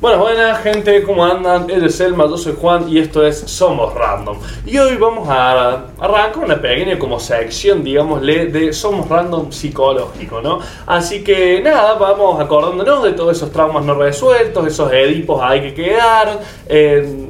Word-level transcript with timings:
Bueno, 0.00 0.20
buenas 0.20 0.62
gente, 0.62 1.02
¿cómo 1.02 1.24
andan? 1.24 1.68
Él 1.68 1.84
es 1.84 1.98
Elma, 1.98 2.26
yo 2.28 2.38
soy 2.38 2.54
Juan 2.56 2.88
y 2.88 3.00
esto 3.00 3.26
es 3.26 3.40
Somos 3.40 3.92
Random. 3.94 4.38
Y 4.64 4.78
hoy 4.78 4.96
vamos 4.96 5.28
a 5.28 5.86
arrancar 5.98 6.44
una 6.44 6.62
pequeña 6.62 6.96
como 7.00 7.18
sección, 7.18 7.82
digámosle, 7.82 8.46
de 8.46 8.72
Somos 8.72 9.08
Random 9.08 9.50
psicológico, 9.50 10.40
¿no? 10.40 10.60
Así 10.86 11.24
que 11.24 11.60
nada, 11.62 11.94
vamos 11.94 12.40
acordándonos 12.40 13.02
de 13.02 13.10
todos 13.10 13.38
esos 13.38 13.50
traumas 13.50 13.84
no 13.84 13.94
resueltos, 13.94 14.68
esos 14.68 14.92
edipos 14.92 15.42
ahí 15.42 15.62
que 15.62 15.74
quedaron, 15.74 16.38
eh, 16.68 17.26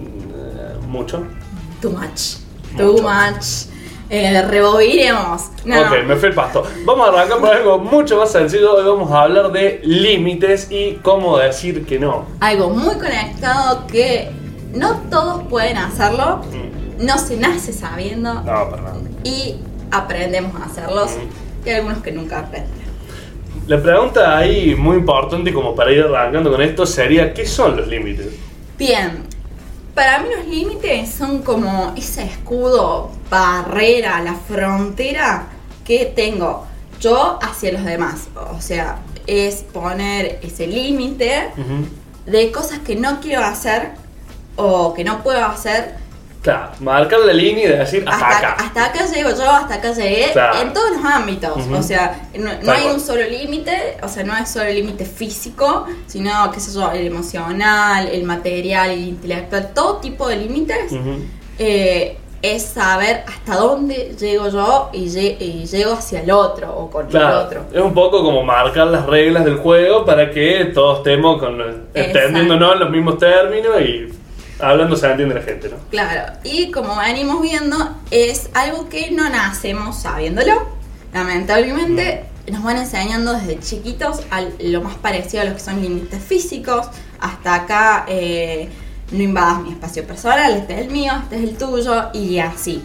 mucho. 0.86 1.22
Too 1.80 1.88
much. 1.88 2.34
Too 2.76 3.00
much. 3.00 3.77
Eh, 4.10 4.42
rebobinemos. 4.42 5.50
No. 5.64 5.80
Ok, 5.82 6.04
me 6.06 6.16
fui 6.16 6.30
el 6.30 6.34
pasto. 6.34 6.64
Vamos 6.84 7.08
a 7.08 7.12
arrancar 7.12 7.38
por 7.40 7.50
algo 7.50 7.78
mucho 7.78 8.16
más 8.16 8.32
sencillo. 8.32 8.74
Hoy 8.74 8.84
vamos 8.84 9.10
a 9.12 9.22
hablar 9.22 9.52
de 9.52 9.80
límites 9.84 10.68
y 10.70 10.94
cómo 11.02 11.36
decir 11.36 11.84
que 11.84 11.98
no. 11.98 12.26
Algo 12.40 12.70
muy 12.70 12.94
conectado 12.94 13.86
que 13.86 14.30
no 14.72 15.00
todos 15.10 15.42
pueden 15.48 15.76
hacerlo. 15.76 16.40
No 16.98 17.18
se 17.18 17.36
nace 17.36 17.72
sabiendo. 17.72 18.34
No, 18.34 18.70
perdón. 18.70 19.08
Y 19.24 19.56
aprendemos 19.90 20.60
a 20.60 20.64
hacerlos. 20.64 21.12
Y 21.64 21.68
hay 21.68 21.76
algunos 21.76 22.02
que 22.02 22.12
nunca 22.12 22.40
aprenden. 22.40 22.88
La 23.66 23.82
pregunta 23.82 24.38
ahí 24.38 24.74
muy 24.74 24.96
importante 24.96 25.52
como 25.52 25.74
para 25.74 25.92
ir 25.92 26.02
arrancando 26.02 26.50
con 26.50 26.62
esto 26.62 26.86
sería 26.86 27.34
¿qué 27.34 27.44
son 27.44 27.76
los 27.76 27.86
límites? 27.86 28.28
Bien, 28.78 29.24
para 29.98 30.20
mí 30.20 30.28
los 30.32 30.46
límites 30.46 31.10
son 31.10 31.42
como 31.42 31.92
ese 31.96 32.22
escudo, 32.22 33.10
barrera, 33.28 34.22
la 34.22 34.34
frontera 34.34 35.48
que 35.84 36.12
tengo 36.14 36.68
yo 37.00 37.36
hacia 37.42 37.72
los 37.72 37.84
demás. 37.84 38.28
O 38.52 38.60
sea, 38.60 39.00
es 39.26 39.64
poner 39.64 40.38
ese 40.40 40.68
límite 40.68 41.50
de 42.26 42.52
cosas 42.52 42.78
que 42.78 42.94
no 42.94 43.20
quiero 43.20 43.42
hacer 43.42 43.94
o 44.54 44.94
que 44.94 45.02
no 45.02 45.24
puedo 45.24 45.44
hacer 45.44 45.96
Claro, 46.42 46.70
marcar 46.80 47.20
la 47.20 47.32
línea 47.32 47.64
y 47.64 47.68
decir 47.68 48.04
hasta, 48.06 48.38
acá. 48.38 48.56
Hasta 48.58 48.84
acá 48.86 49.06
llego 49.06 49.30
yo, 49.30 49.50
hasta 49.50 49.74
acá 49.74 49.92
llegué, 49.92 50.32
en 50.62 50.72
todos 50.72 50.90
los 50.96 51.04
ámbitos. 51.04 51.66
O 51.72 51.82
sea, 51.82 52.28
no, 52.38 52.72
hay 52.72 52.86
un 52.86 53.00
solo 53.00 53.22
límite, 53.24 53.96
o 54.02 54.08
sea, 54.08 54.24
no 54.24 54.36
es 54.36 54.48
solo 54.48 54.66
el 54.66 54.76
límite 54.76 55.04
físico, 55.04 55.86
sino, 56.06 56.50
qué 56.52 56.60
sé 56.60 56.72
yo, 56.72 56.90
el 56.92 57.06
emocional, 57.06 58.08
el 58.08 58.24
material, 58.24 58.90
el 58.90 59.08
intelectual, 59.08 59.72
todo 59.74 59.96
tipo 59.96 60.28
de 60.28 60.36
límites. 60.36 60.92
Eh, 61.58 62.16
es 62.40 62.62
saber 62.62 63.24
hasta 63.26 63.56
dónde 63.56 64.14
llego 64.18 64.48
yo 64.48 64.90
y, 64.92 65.08
llego 65.08 65.92
hacia 65.92 66.20
el 66.20 66.30
otro 66.30 66.72
o 66.72 66.88
con 66.88 67.08
el 67.08 67.16
otro. 67.16 67.64
Es 67.72 67.82
un 67.82 67.94
poco 67.94 68.22
como 68.22 68.44
marcar 68.44 68.86
las 68.86 69.06
reglas 69.06 69.44
del 69.44 69.56
juego 69.56 70.04
para 70.04 70.30
que 70.30 70.70
todos 70.72 70.98
estemos 70.98 71.40
con, 71.40 71.60
entendiéndonos 71.94 72.74
en 72.74 72.80
los 72.80 72.90
mismos 72.90 73.18
términos 73.18 73.80
y 73.80 74.17
Hablando 74.60 74.96
se 74.96 75.06
entiende 75.06 75.34
la 75.34 75.42
gente, 75.42 75.68
¿no? 75.68 75.76
Claro, 75.90 76.32
y 76.42 76.70
como 76.70 76.96
venimos 76.96 77.40
viendo, 77.40 77.76
es 78.10 78.50
algo 78.54 78.88
que 78.88 79.10
no 79.10 79.28
nacemos 79.28 80.00
sabiéndolo. 80.00 80.66
Lamentablemente 81.12 82.24
mm. 82.46 82.52
nos 82.52 82.64
van 82.64 82.78
enseñando 82.78 83.34
desde 83.34 83.60
chiquitos 83.60 84.22
a 84.30 84.42
lo 84.60 84.82
más 84.82 84.96
parecido 84.96 85.42
a 85.42 85.46
lo 85.46 85.54
que 85.54 85.60
son 85.60 85.80
límites 85.80 86.22
físicos. 86.22 86.88
Hasta 87.20 87.54
acá 87.54 88.04
eh, 88.08 88.68
no 89.12 89.22
invadas 89.22 89.62
mi 89.62 89.70
espacio 89.70 90.04
personal, 90.04 90.52
este 90.56 90.74
es 90.74 90.80
el 90.80 90.90
mío, 90.90 91.12
este 91.22 91.36
es 91.36 91.42
el 91.42 91.56
tuyo 91.56 92.10
y 92.12 92.38
así. 92.38 92.82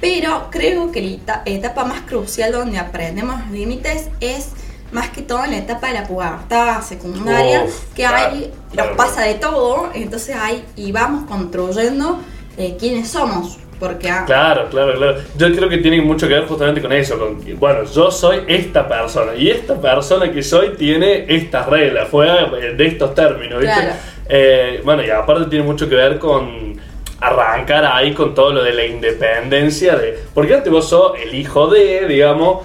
Pero 0.00 0.48
creo 0.50 0.92
que 0.92 1.20
la 1.26 1.42
etapa 1.46 1.84
más 1.84 2.02
crucial 2.02 2.52
donde 2.52 2.78
aprendemos 2.78 3.40
los 3.40 3.50
límites 3.50 4.08
es 4.20 4.50
más 4.96 5.10
que 5.10 5.20
todo 5.20 5.44
en 5.44 5.50
la 5.50 5.58
etapa 5.58 5.88
de 5.88 5.92
la 5.92 6.04
pubertad 6.04 6.80
secundaria, 6.80 7.66
que 7.94 8.06
hay, 8.06 8.50
nos 8.72 8.86
pasa 8.96 9.24
de 9.24 9.34
todo, 9.34 9.90
entonces 9.92 10.34
ahí 10.34 10.64
y 10.74 10.90
vamos 10.90 11.28
construyendo 11.28 12.18
eh, 12.56 12.76
quiénes 12.80 13.10
somos. 13.10 13.58
Porque, 13.78 14.08
ah, 14.08 14.24
Claro, 14.24 14.70
claro, 14.70 14.94
claro. 14.96 15.18
Yo 15.36 15.54
creo 15.54 15.68
que 15.68 15.76
tiene 15.76 16.00
mucho 16.00 16.26
que 16.26 16.32
ver 16.32 16.46
justamente 16.46 16.80
con 16.80 16.92
eso. 16.94 17.18
Con, 17.18 17.44
bueno, 17.58 17.84
yo 17.84 18.10
soy 18.10 18.38
esta 18.48 18.88
persona 18.88 19.34
y 19.34 19.50
esta 19.50 19.78
persona 19.78 20.32
que 20.32 20.42
soy 20.42 20.70
tiene 20.78 21.26
estas 21.28 21.66
reglas, 21.66 22.08
fue 22.08 22.26
de 22.26 22.86
estos 22.86 23.14
términos. 23.14 23.60
¿viste? 23.60 23.92
Eh, 24.30 24.80
bueno, 24.82 25.04
y 25.04 25.10
aparte 25.10 25.50
tiene 25.50 25.66
mucho 25.66 25.90
que 25.90 25.94
ver 25.94 26.18
con 26.18 26.80
arrancar 27.20 27.84
ahí 27.84 28.14
con 28.14 28.34
todo 28.34 28.54
lo 28.54 28.62
de 28.62 28.72
la 28.72 28.86
independencia. 28.86 29.94
de 29.96 30.20
Porque 30.32 30.54
antes 30.54 30.72
vos 30.72 30.88
sos 30.88 31.12
el 31.22 31.34
hijo 31.34 31.66
de, 31.66 32.06
digamos, 32.08 32.64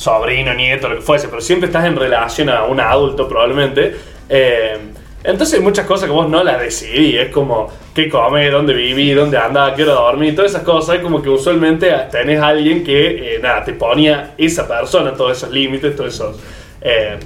sobrino, 0.00 0.54
nieto, 0.54 0.88
lo 0.88 0.96
que 0.96 1.02
fuese, 1.02 1.28
pero 1.28 1.42
siempre 1.42 1.66
estás 1.66 1.84
en 1.84 1.94
relación 1.94 2.48
a 2.48 2.64
un 2.64 2.80
adulto 2.80 3.28
probablemente. 3.28 3.94
Eh, 4.28 4.78
entonces 5.22 5.58
hay 5.58 5.62
muchas 5.62 5.86
cosas 5.86 6.06
que 6.06 6.12
vos 6.12 6.28
no 6.30 6.42
las 6.42 6.58
decidís, 6.58 7.16
es 7.16 7.28
como 7.28 7.70
qué 7.94 8.08
comer, 8.08 8.50
dónde 8.50 8.72
vivís, 8.72 9.14
dónde 9.14 9.36
andás, 9.36 9.74
qué 9.74 9.82
hora 9.82 9.92
dormir, 9.92 10.34
todas 10.34 10.52
esas 10.52 10.62
cosas, 10.62 10.96
es 10.96 11.02
como 11.02 11.20
que 11.20 11.28
usualmente 11.28 11.92
tenés 12.10 12.40
a 12.40 12.48
alguien 12.48 12.82
que, 12.82 13.34
eh, 13.34 13.38
nada, 13.42 13.62
te 13.62 13.74
ponía 13.74 14.32
esa 14.38 14.66
persona, 14.66 15.12
todos 15.12 15.36
esos 15.36 15.50
límites, 15.50 15.94
todos 15.94 16.14
esos, 16.14 16.40
eh, 16.80 17.18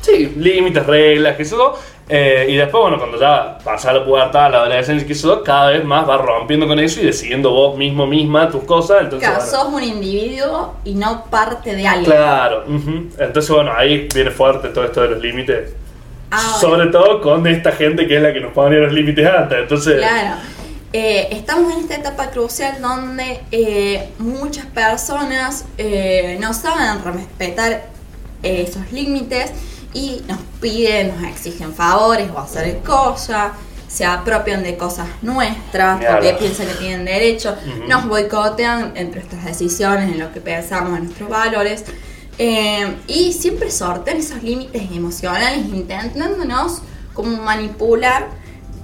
sí, 0.00 0.32
límites, 0.38 0.86
reglas, 0.86 1.36
que 1.36 1.42
eso, 1.42 1.78
eh, 2.14 2.44
y 2.46 2.56
después, 2.56 2.82
bueno, 2.82 2.98
cuando 2.98 3.18
ya 3.18 3.56
pasa 3.64 3.90
la 3.90 4.04
pubertad, 4.04 4.52
la 4.52 4.58
adolescencia, 4.58 5.06
que 5.06 5.14
eso, 5.14 5.42
cada 5.42 5.70
vez 5.70 5.82
más 5.82 6.06
vas 6.06 6.20
rompiendo 6.20 6.68
con 6.68 6.78
eso 6.78 7.00
y 7.00 7.06
decidiendo 7.06 7.50
vos 7.52 7.74
mismo, 7.74 8.06
misma, 8.06 8.50
tus 8.50 8.64
cosas. 8.64 9.04
Entonces, 9.04 9.26
claro, 9.26 9.46
sos 9.46 9.72
un 9.72 9.82
individuo 9.82 10.74
y 10.84 10.92
no 10.92 11.24
parte 11.30 11.74
de 11.74 11.88
alguien. 11.88 12.10
Claro, 12.10 12.64
entonces, 12.66 13.50
bueno, 13.50 13.72
ahí 13.74 14.08
viene 14.14 14.30
fuerte 14.30 14.68
todo 14.68 14.84
esto 14.84 15.00
de 15.00 15.08
los 15.08 15.22
límites. 15.22 15.72
Sobre 16.60 16.88
todo 16.88 17.22
con 17.22 17.46
esta 17.46 17.72
gente 17.72 18.06
que 18.06 18.16
es 18.16 18.22
la 18.22 18.34
que 18.34 18.40
nos 18.40 18.52
pone 18.52 18.76
los 18.76 18.92
límites 18.92 19.26
antes. 19.26 19.60
Entonces, 19.60 19.96
claro. 19.96 20.36
Eh, 20.92 21.28
estamos 21.30 21.72
en 21.72 21.80
esta 21.80 21.94
etapa 21.94 22.30
crucial 22.30 22.82
donde 22.82 23.40
eh, 23.50 24.10
muchas 24.18 24.66
personas 24.66 25.64
no 26.38 26.52
saben 26.52 27.02
respetar 27.02 27.84
esos 28.42 28.92
límites 28.92 29.50
y 29.94 30.22
nos 30.26 30.38
piden, 30.60 31.14
nos 31.14 31.24
exigen 31.24 31.74
favores 31.74 32.30
o 32.34 32.38
hacer 32.38 32.78
cosas, 32.78 33.52
se 33.92 34.06
apropian 34.06 34.62
de 34.62 34.76
cosas 34.76 35.06
nuestras 35.20 36.02
porque 36.02 36.34
piensan 36.38 36.66
que 36.66 36.74
tienen 36.74 37.04
derecho, 37.04 37.54
nos 37.88 38.06
boicotean 38.06 38.92
entre 38.94 39.20
nuestras 39.20 39.44
decisiones, 39.44 40.10
en 40.12 40.18
lo 40.18 40.32
que 40.32 40.40
pensamos, 40.40 40.96
en 40.96 41.04
nuestros 41.04 41.28
valores. 41.28 41.84
Eh, 42.38 42.96
y 43.06 43.34
siempre 43.34 43.70
sortean 43.70 44.16
esos 44.16 44.42
límites 44.42 44.90
emocionales 44.90 45.66
intentándonos 45.66 46.80
como 47.12 47.36
manipular 47.42 48.30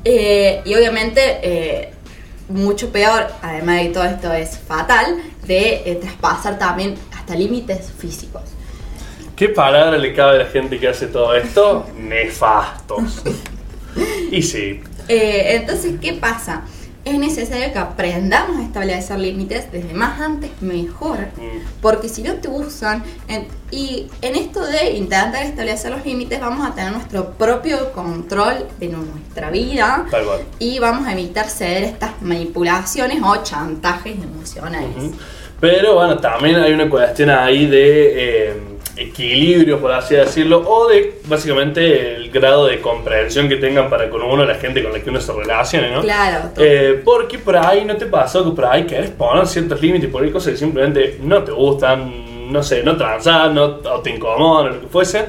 eh, 0.04 0.60
y 0.66 0.74
obviamente 0.74 1.40
eh, 1.42 1.92
mucho 2.50 2.92
peor, 2.92 3.28
además 3.40 3.76
de 3.76 3.88
todo 3.88 4.04
esto 4.04 4.32
es 4.34 4.58
fatal, 4.58 5.22
de 5.46 5.98
traspasar 6.02 6.58
también 6.58 6.96
hasta 7.16 7.34
límites 7.34 7.90
físicos. 7.96 8.42
¿Qué 9.38 9.48
palabra 9.48 9.96
le 9.96 10.14
cabe 10.14 10.34
a 10.34 10.38
la 10.38 10.46
gente 10.46 10.80
que 10.80 10.88
hace 10.88 11.06
todo 11.06 11.32
esto? 11.32 11.86
Nefastos. 11.96 13.22
y 14.32 14.42
sí. 14.42 14.80
Eh, 15.06 15.58
entonces, 15.60 15.94
¿qué 16.00 16.14
pasa? 16.14 16.62
Es 17.04 17.20
necesario 17.20 17.72
que 17.72 17.78
aprendamos 17.78 18.58
a 18.58 18.64
establecer 18.64 19.16
límites 19.20 19.70
desde 19.70 19.94
más 19.94 20.20
antes 20.20 20.50
mejor. 20.60 21.18
Mm. 21.36 21.80
Porque 21.80 22.08
si 22.08 22.24
no 22.24 22.34
te 22.34 22.48
usan, 22.48 23.04
y 23.70 24.08
en 24.22 24.34
esto 24.34 24.66
de 24.66 24.90
intentar 24.96 25.44
establecer 25.44 25.92
los 25.92 26.04
límites, 26.04 26.40
vamos 26.40 26.68
a 26.68 26.74
tener 26.74 26.90
nuestro 26.90 27.34
propio 27.34 27.92
control 27.92 28.66
de 28.80 28.88
nuestra 28.88 29.50
vida. 29.50 30.04
Y 30.58 30.80
vamos 30.80 31.06
a 31.06 31.12
evitar 31.12 31.48
ceder 31.48 31.84
estas 31.84 32.20
manipulaciones 32.22 33.22
o 33.22 33.36
chantajes 33.44 34.16
emocionales. 34.16 35.12
Pero 35.60 35.94
bueno, 35.94 36.18
también 36.18 36.56
hay 36.56 36.72
una 36.72 36.90
cuestión 36.90 37.30
ahí 37.30 37.66
de. 37.66 38.48
Eh, 38.50 38.77
equilibrio, 38.98 39.80
por 39.80 39.92
así 39.92 40.14
decirlo, 40.14 40.62
o 40.68 40.88
de 40.88 41.20
básicamente 41.26 42.16
el 42.16 42.30
grado 42.30 42.66
de 42.66 42.80
comprensión 42.80 43.48
que 43.48 43.56
tengan 43.56 43.88
para 43.88 44.10
con 44.10 44.22
uno 44.22 44.44
la 44.44 44.56
gente 44.56 44.82
con 44.82 44.92
la 44.92 45.00
que 45.00 45.10
uno 45.10 45.20
se 45.20 45.32
relacione, 45.32 45.90
¿no? 45.90 46.02
Claro. 46.02 46.50
Eh, 46.56 47.00
porque 47.04 47.38
por 47.38 47.56
ahí 47.56 47.84
no 47.84 47.96
te 47.96 48.06
pasa 48.06 48.42
que 48.42 48.50
por 48.50 48.64
ahí 48.64 48.84
querés 48.84 49.10
poner 49.10 49.46
ciertos 49.46 49.80
límites 49.80 50.10
por 50.10 50.22
ahí 50.22 50.30
cosas 50.30 50.52
que 50.52 50.58
simplemente 50.58 51.18
no 51.22 51.42
te 51.42 51.52
gustan, 51.52 52.52
no 52.52 52.62
sé, 52.62 52.82
no 52.82 52.96
transan, 52.96 53.54
no, 53.54 53.64
o 53.64 54.00
te 54.00 54.10
incomodan, 54.10 54.66
o 54.66 54.74
lo 54.74 54.80
que 54.80 54.86
fuese. 54.88 55.24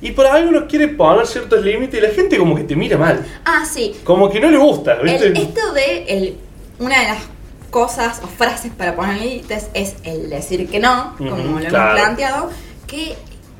Y 0.00 0.10
por 0.10 0.26
ahí 0.26 0.44
uno 0.44 0.66
quiere 0.66 0.88
poner 0.88 1.26
ciertos 1.26 1.64
límites 1.64 1.98
y 1.98 2.02
la 2.02 2.10
gente 2.10 2.36
como 2.36 2.54
que 2.56 2.64
te 2.64 2.76
mira 2.76 2.98
mal. 2.98 3.24
Ah, 3.44 3.64
sí. 3.64 3.94
Como 4.04 4.28
que 4.28 4.40
no 4.40 4.50
le 4.50 4.58
gusta, 4.58 4.96
¿viste? 4.96 5.28
esto 5.28 5.72
de 5.72 6.04
el, 6.08 6.36
una 6.78 7.00
de 7.00 7.06
las 7.08 7.18
cosas 7.70 8.20
o 8.22 8.26
frases 8.26 8.70
para 8.76 8.94
poner 8.94 9.16
límites 9.20 9.68
es 9.74 9.96
el 10.04 10.30
decir 10.30 10.68
que 10.68 10.78
no, 10.78 11.14
como 11.16 11.36
lo 11.36 11.42
hemos 11.42 11.64
planteado 11.64 12.50
que 12.86 13.16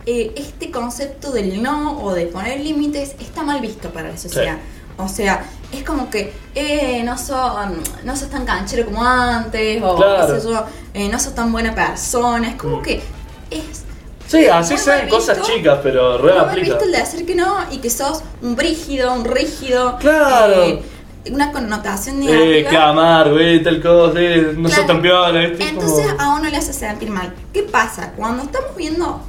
eh, 0.07 0.33
este 0.37 0.71
concepto 0.71 1.33
del 1.33 1.63
no 1.63 2.03
o 2.03 2.13
de 2.13 2.27
poner 2.27 2.61
límites 2.61 3.17
está 3.21 3.43
mal 3.43 3.61
visto 3.61 3.91
para 3.91 4.11
la 4.11 4.17
sociedad. 4.17 4.59
O 4.97 5.09
sea, 5.09 5.45
es 5.73 5.83
como 5.83 6.09
que 6.09 6.33
eh, 6.55 7.03
no 7.05 7.19
son 7.19 7.83
no 8.05 8.17
sos 8.17 8.31
tan 8.31 8.45
canchero 8.45 8.85
como 8.85 9.03
antes, 9.03 9.83
o 9.83 9.97
qué 9.97 10.41
sé 10.41 10.49
yo, 10.49 10.65
eh, 10.93 11.09
no 11.09 11.19
sos 11.19 11.35
tan 11.35 11.51
buena 11.51 11.75
persona. 11.75 12.51
Es 12.51 12.57
como 12.57 12.79
mm. 12.79 12.83
que 12.83 13.03
es 13.51 13.85
Sí, 14.27 14.47
así 14.47 14.79
sean 14.79 15.09
cosas 15.09 15.43
chicas, 15.43 15.81
pero 15.83 16.19
re 16.19 16.35
no 16.35 16.47
visto 16.55 16.85
el 16.85 16.93
de 16.93 16.99
hacer 16.99 17.27
que 17.27 17.35
no 17.35 17.59
y 17.71 17.79
que 17.79 17.91
sos 17.91 18.23
un 18.43 18.57
brígido, 18.57 19.13
un 19.13 19.25
rígido. 19.25 19.99
Claro. 19.99 20.65
Eh, 20.65 20.83
una 21.31 21.53
connotación 21.53 22.21
negativa. 22.21 22.45
Eh, 22.45 22.67
que 22.69 22.77
amargo, 22.77 23.39
eh, 23.39 23.61
tal 23.61 23.81
cosa, 23.81 24.21
eh, 24.21 24.55
no 24.57 24.69
sos 24.69 24.87
tan 24.87 25.05
Entonces 25.05 26.07
a 26.19 26.35
uno 26.35 26.49
le 26.49 26.57
hace 26.57 26.73
sentir 26.73 27.11
mal. 27.11 27.35
¿Qué 27.53 27.63
pasa? 27.63 28.13
Cuando 28.13 28.43
estamos 28.43 28.77
viendo 28.77 29.21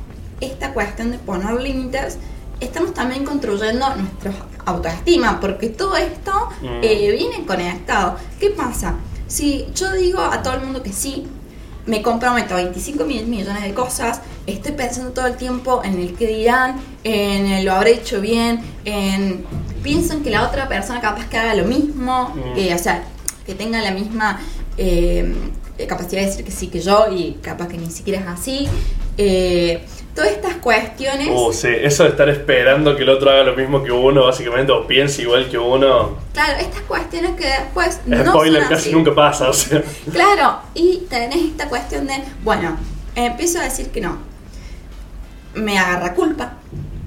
esta 0.41 0.73
cuestión 0.73 1.11
de 1.11 1.17
poner 1.17 1.53
límites, 1.61 2.17
estamos 2.59 2.93
también 2.93 3.23
construyendo 3.23 3.85
nuestra 3.95 4.31
autoestima, 4.65 5.39
porque 5.39 5.69
todo 5.69 5.95
esto 5.95 6.31
mm. 6.61 6.79
eh, 6.81 7.11
viene 7.17 7.45
conectado. 7.45 8.17
¿Qué 8.39 8.49
pasa? 8.49 8.95
Si 9.27 9.67
yo 9.73 9.91
digo 9.93 10.19
a 10.19 10.41
todo 10.43 10.55
el 10.55 10.61
mundo 10.61 10.83
que 10.83 10.93
sí, 10.93 11.27
me 11.85 12.01
comprometo 12.01 12.55
25 12.55 13.05
mil 13.05 13.27
millones 13.27 13.63
de 13.63 13.73
cosas, 13.73 14.21
estoy 14.47 14.71
pensando 14.73 15.11
todo 15.11 15.27
el 15.27 15.37
tiempo 15.37 15.81
en 15.83 15.99
el 15.99 16.15
que 16.15 16.27
dirán, 16.27 16.79
en 17.03 17.45
el 17.47 17.65
lo 17.65 17.73
habré 17.73 17.93
hecho 17.93 18.21
bien, 18.21 18.61
en 18.85 19.45
pienso 19.83 20.13
en 20.13 20.23
que 20.23 20.31
la 20.31 20.47
otra 20.47 20.67
persona 20.67 20.99
capaz 20.99 21.29
que 21.29 21.37
haga 21.37 21.53
lo 21.53 21.65
mismo, 21.65 22.29
mm. 22.29 22.57
eh, 22.57 22.73
o 22.73 22.77
sea, 22.79 23.03
que 23.45 23.53
tenga 23.53 23.81
la 23.81 23.91
misma 23.91 24.39
eh, 24.77 25.31
capacidad 25.87 26.21
de 26.21 26.27
decir 26.27 26.43
que 26.43 26.51
sí 26.51 26.67
que 26.67 26.79
yo 26.79 27.05
y 27.11 27.37
capaz 27.41 27.67
que 27.67 27.77
ni 27.77 27.91
siquiera 27.91 28.21
es 28.21 28.27
así. 28.27 28.67
Eh, 29.17 29.85
todas 30.15 30.31
estas 30.31 30.55
cuestiones. 30.55 31.27
Oh, 31.31 31.51
sí, 31.51 31.67
eso 31.67 32.03
de 32.03 32.09
estar 32.09 32.29
esperando 32.29 32.95
que 32.95 33.03
el 33.03 33.09
otro 33.09 33.29
haga 33.29 33.43
lo 33.43 33.55
mismo 33.55 33.83
que 33.83 33.91
uno, 33.91 34.25
básicamente, 34.25 34.71
o 34.71 34.87
piense 34.87 35.23
igual 35.23 35.49
que 35.49 35.57
uno. 35.57 36.17
Claro, 36.33 36.53
estas 36.59 36.81
cuestiones 36.83 37.31
que 37.35 37.45
después. 37.45 37.99
no 38.05 38.25
spoiler, 38.25 38.63
casi 38.67 38.91
nunca 38.91 39.13
pasa, 39.13 39.49
o 39.49 39.53
sea. 39.53 39.83
Claro, 40.11 40.59
y 40.73 41.03
tenés 41.09 41.43
esta 41.43 41.67
cuestión 41.67 42.07
de, 42.07 42.13
bueno, 42.43 42.77
empiezo 43.13 43.59
a 43.59 43.63
decir 43.63 43.89
que 43.89 43.99
no. 44.01 44.17
Me 45.53 45.77
agarra 45.77 46.13
culpa. 46.13 46.53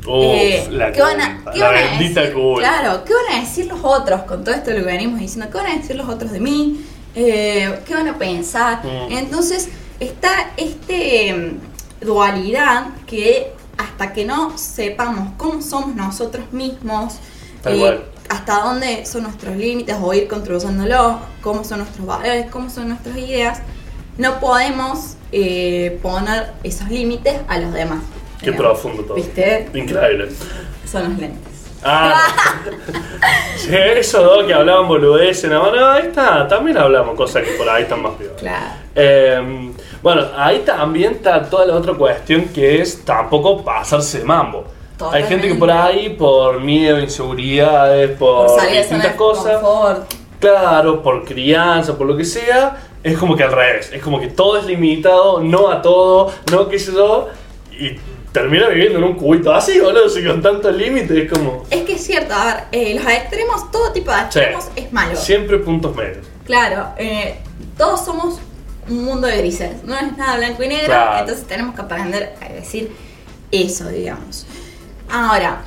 eh, 0.07 0.69
la 0.71 0.93
¿qué 0.93 1.01
van 1.01 1.21
a, 1.21 1.45
¿qué 1.53 1.59
la 1.59 1.67
van 1.67 1.77
a 1.77 1.99
decir? 1.99 2.33
Claro, 2.59 3.05
¿qué 3.05 3.13
van 3.15 3.39
a 3.39 3.41
decir 3.41 3.67
los 3.67 3.81
otros 3.83 4.23
con 4.23 4.45
todo 4.45 4.55
esto 4.55 4.71
lo 4.71 4.77
que 4.77 4.83
venimos 4.83 5.19
diciendo? 5.19 5.51
¿Qué 5.51 5.57
van 5.57 5.67
a 5.67 5.77
decir 5.77 5.97
los 5.97 6.09
otros 6.09 6.31
de 6.31 6.41
mí? 6.41 6.85
Eh, 7.15 7.81
¿Qué 7.87 7.95
van 7.95 8.09
a 8.09 8.19
pensar? 8.19 8.85
Mm. 8.85 9.13
Entonces, 9.13 9.69
está 9.99 10.53
este 10.57 11.59
dualidad 12.01 12.89
que 13.07 13.53
hasta 13.77 14.13
que 14.13 14.25
no 14.25 14.59
sepamos 14.59 15.33
cómo 15.37 15.63
somos 15.63 15.95
nosotros 15.95 16.53
mismos, 16.53 17.19
eh, 17.65 18.01
hasta 18.29 18.61
dónde 18.61 19.07
son 19.07 19.23
nuestros 19.23 19.57
límites 19.57 19.97
o 20.01 20.13
ir 20.13 20.29
controlándolos, 20.29 21.17
cómo 21.41 21.65
son 21.65 21.79
nuestros 21.79 22.07
valores, 22.07 22.47
cómo 22.51 22.69
son 22.71 22.89
nuestras 22.89 23.17
ideas, 23.17 23.61
no 24.19 24.41
podemos 24.41 25.17
eh, 25.33 25.99
poner 26.03 26.53
esos 26.65 26.89
límites 26.91 27.37
a 27.49 27.59
los 27.59 27.73
demás. 27.73 28.01
Qué 28.43 28.53
profundo 28.53 29.05
todo. 29.05 29.15
¿Viste? 29.15 29.69
Increíble. 29.75 30.29
Son 30.91 31.09
los 31.09 31.19
lentes. 31.19 31.55
Ah, 31.83 32.35
esos 33.71 34.25
dos 34.25 34.45
que 34.45 34.53
hablaban 34.53 34.89
boludeces, 34.89 35.49
no, 35.49 35.71
no, 35.71 35.87
ahí 35.87 36.09
está, 36.09 36.49
también 36.49 36.77
hablamos 36.77 37.15
cosas 37.15 37.45
que 37.45 37.53
por 37.53 37.69
ahí 37.69 37.85
están 37.85 38.03
más 38.03 38.19
vivas. 38.19 38.35
Claro. 38.37 38.75
Eh, 38.97 39.73
bueno, 40.03 40.27
ahí 40.37 40.61
también 40.61 41.13
está 41.15 41.43
toda 41.49 41.67
la 41.67 41.75
otra 41.75 41.95
cuestión 41.95 42.47
que 42.49 42.81
es 42.81 43.05
tampoco 43.05 43.65
pasarse 43.65 44.19
de 44.19 44.25
mambo. 44.25 44.65
Hay 45.13 45.25
gente 45.25 45.47
que 45.49 45.55
por 45.55 45.71
ahí, 45.71 46.11
por 46.11 46.61
miedo, 46.61 46.99
inseguridades, 46.99 48.11
por, 48.19 48.51
distintas 48.71 49.15
cosas, 49.15 49.63
claro, 50.41 51.03
por 51.03 51.25
crianza, 51.25 51.97
por 51.97 52.07
lo 52.07 52.17
que 52.17 52.25
sea, 52.25 52.77
es 53.03 53.17
como 53.17 53.37
que 53.37 53.45
al 53.45 53.53
revés. 53.53 53.91
Es 53.93 54.03
como 54.03 54.21
que 54.21 54.29
todo 54.29 54.59
es 54.59 54.67
limitado, 54.67 55.41
no 55.41 55.71
a 55.71 55.83
todo, 55.83 56.33
no 56.51 56.69
qué 56.69 56.79
sé 56.79 56.93
yo, 56.93 57.29
y 57.71 57.97
termina 58.33 58.69
viviendo 58.69 58.99
en 58.99 59.05
un 59.05 59.15
cubito 59.15 59.53
así, 59.53 59.81
boludo, 59.81 60.09
si 60.09 60.25
con 60.25 60.43
tantos 60.43 60.75
límites 60.75 61.17
es 61.17 61.33
como... 61.33 61.65
Es 61.71 61.83
que 61.83 61.93
es 61.95 62.05
cierto, 62.05 62.35
a 62.35 62.45
ver, 62.45 62.65
eh, 62.73 62.95
los 62.95 63.07
extremos, 63.07 63.71
todo 63.71 63.93
tipo 63.93 64.11
de 64.11 64.21
extremos 64.21 64.69
es 64.75 64.93
malo. 64.93 65.17
Siempre 65.17 65.59
puntos 65.59 65.95
medios. 65.95 66.27
Claro, 66.45 66.89
eh, 66.99 67.39
todos 67.77 68.05
somos 68.05 68.41
un 68.89 69.05
mundo 69.05 69.27
de 69.27 69.39
grises, 69.39 69.85
no 69.85 69.97
es 69.97 70.17
nada 70.17 70.37
blanco 70.37 70.63
y 70.63 70.69
negro, 70.69 70.95
entonces 71.19 71.47
tenemos 71.47 71.75
que 71.75 71.83
aprender 71.83 72.35
a 72.41 72.53
decir 72.53 72.93
eso, 73.51 73.89
digamos. 73.89 74.47
Ahora, 75.11 75.63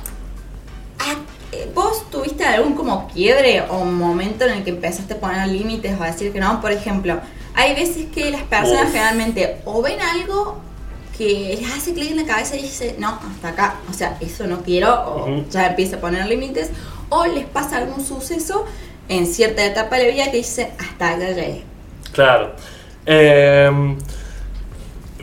¿vos 1.74 2.08
tuviste 2.10 2.44
algún 2.44 2.74
como 2.74 3.08
quiebre 3.08 3.62
o 3.68 3.84
momento 3.84 4.44
en 4.44 4.52
el 4.58 4.64
que 4.64 4.70
empezaste 4.70 5.14
a 5.14 5.20
poner 5.20 5.48
límites 5.48 5.98
o 5.98 6.02
a 6.02 6.06
decir 6.06 6.32
que 6.32 6.40
no? 6.40 6.60
Por 6.60 6.72
ejemplo, 6.72 7.20
hay 7.54 7.74
veces 7.74 8.06
que 8.06 8.30
las 8.30 8.42
personas 8.42 8.92
generalmente 8.92 9.60
o 9.64 9.82
ven 9.82 10.00
algo 10.00 10.60
que 11.16 11.58
les 11.60 11.70
hace 11.72 11.92
clic 11.92 12.10
en 12.10 12.16
la 12.16 12.24
cabeza 12.24 12.56
y 12.56 12.62
dice, 12.62 12.96
no, 12.98 13.18
hasta 13.30 13.48
acá, 13.48 13.74
o 13.90 13.92
sea, 13.92 14.16
eso 14.20 14.46
no 14.46 14.62
quiero, 14.62 14.92
o 15.06 15.44
ya 15.50 15.66
empieza 15.66 15.96
a 15.96 16.00
poner 16.00 16.26
límites, 16.26 16.70
o 17.10 17.26
les 17.26 17.44
pasa 17.44 17.76
algún 17.78 18.04
suceso 18.04 18.64
en 19.08 19.26
cierta 19.26 19.64
etapa 19.64 19.96
de 19.96 20.06
la 20.06 20.14
vida 20.14 20.30
que 20.30 20.38
dice, 20.38 20.72
hasta 20.78 21.10
acá 21.10 21.28
llegué. 21.28 21.64
Claro. 22.12 22.54
Em, 23.04 23.98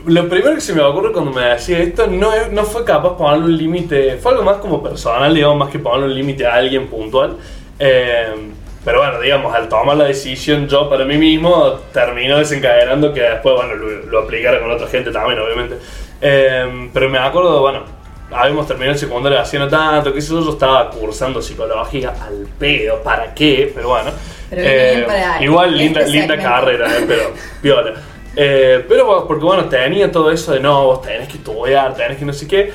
lo 0.06 0.28
primero 0.28 0.54
que 0.54 0.60
se 0.60 0.74
me 0.74 0.82
ocurre 0.82 1.12
cuando 1.12 1.30
me 1.30 1.42
decía 1.42 1.78
esto 1.78 2.06
no, 2.06 2.30
no 2.50 2.64
fue 2.64 2.84
capaz 2.84 3.16
ponerle 3.16 3.44
un 3.44 3.56
límite, 3.56 4.16
fue 4.16 4.32
algo 4.32 4.44
más 4.44 4.56
como 4.58 4.82
personal, 4.82 5.34
digamos, 5.34 5.58
más 5.58 5.70
que 5.70 5.78
ponerle 5.78 6.06
un 6.06 6.14
límite 6.14 6.46
a 6.46 6.54
alguien 6.54 6.88
puntual. 6.88 7.36
Em, 7.78 8.52
pero 8.84 9.00
bueno, 9.00 9.20
digamos, 9.20 9.54
al 9.54 9.68
tomar 9.68 9.96
la 9.96 10.04
decisión 10.04 10.66
yo 10.66 10.88
para 10.88 11.04
mí 11.04 11.18
mismo, 11.18 11.74
terminó 11.92 12.38
desencadenando 12.38 13.12
que 13.12 13.20
después, 13.20 13.54
bueno, 13.54 13.74
lo, 13.74 14.20
aplicara 14.20 14.58
con 14.60 14.70
otra 14.70 14.86
gente 14.86 15.10
también, 15.10 15.38
obviamente. 15.38 15.76
Em, 16.20 16.90
pero 16.92 17.08
me 17.10 17.18
acuerdo, 17.18 17.60
bueno, 17.60 17.82
habíamos 18.32 18.66
terminado 18.66 18.92
el 18.92 18.98
secundario 18.98 19.40
haciendo 19.40 19.68
tanto, 19.68 20.12
que 20.12 20.18
eso 20.18 20.42
yo 20.42 20.50
estaba 20.50 20.90
cursando 20.90 21.42
psicología 21.42 22.14
al 22.20 22.46
pedo, 22.58 23.02
¿para 23.02 23.34
qué? 23.34 23.70
Pero 23.74 23.88
bueno. 23.88 24.10
Eh, 24.50 25.06
igual 25.40 25.76
linda, 25.76 26.02
linda 26.02 26.36
carrera, 26.36 26.98
eh, 26.98 27.04
pero 27.06 27.22
viola. 27.62 27.94
Eh, 28.36 28.84
pero 28.88 29.26
porque 29.26 29.44
bueno, 29.44 29.64
tenía 29.66 30.10
todo 30.10 30.30
eso 30.30 30.52
de 30.52 30.60
no, 30.60 30.86
vos 30.86 31.02
tenés 31.02 31.28
que 31.28 31.38
estudiar, 31.38 31.94
tenés 31.94 32.18
que 32.18 32.24
no 32.24 32.32
sé 32.32 32.46
qué. 32.46 32.72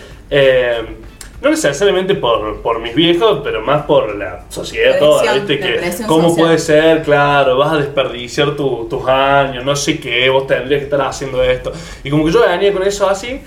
no 1.41 1.49
necesariamente 1.49 2.15
por, 2.15 2.61
por, 2.61 2.79
mis 2.79 2.93
viejos, 2.93 3.41
pero 3.43 3.61
más 3.61 3.83
por 3.83 4.15
la 4.15 4.45
sociedad 4.49 4.99
toda, 4.99 5.33
¿viste? 5.33 5.59
Que, 5.59 5.91
¿Cómo 6.07 6.35
puede 6.35 6.57
ser? 6.57 7.03
Claro, 7.03 7.57
vas 7.57 7.73
a 7.73 7.77
desperdiciar 7.77 8.55
tus 8.55 9.07
años, 9.07 9.63
no 9.63 9.75
sé 9.75 9.99
qué, 9.99 10.29
vos 10.29 10.47
tendrías 10.47 10.79
que 10.79 10.85
estar 10.85 11.01
haciendo 11.01 11.41
esto. 11.43 11.71
Y 12.03 12.09
como 12.09 12.25
que 12.25 12.31
yo 12.31 12.41
venía 12.41 12.73
con 12.73 12.83
eso 12.83 13.09
así, 13.09 13.41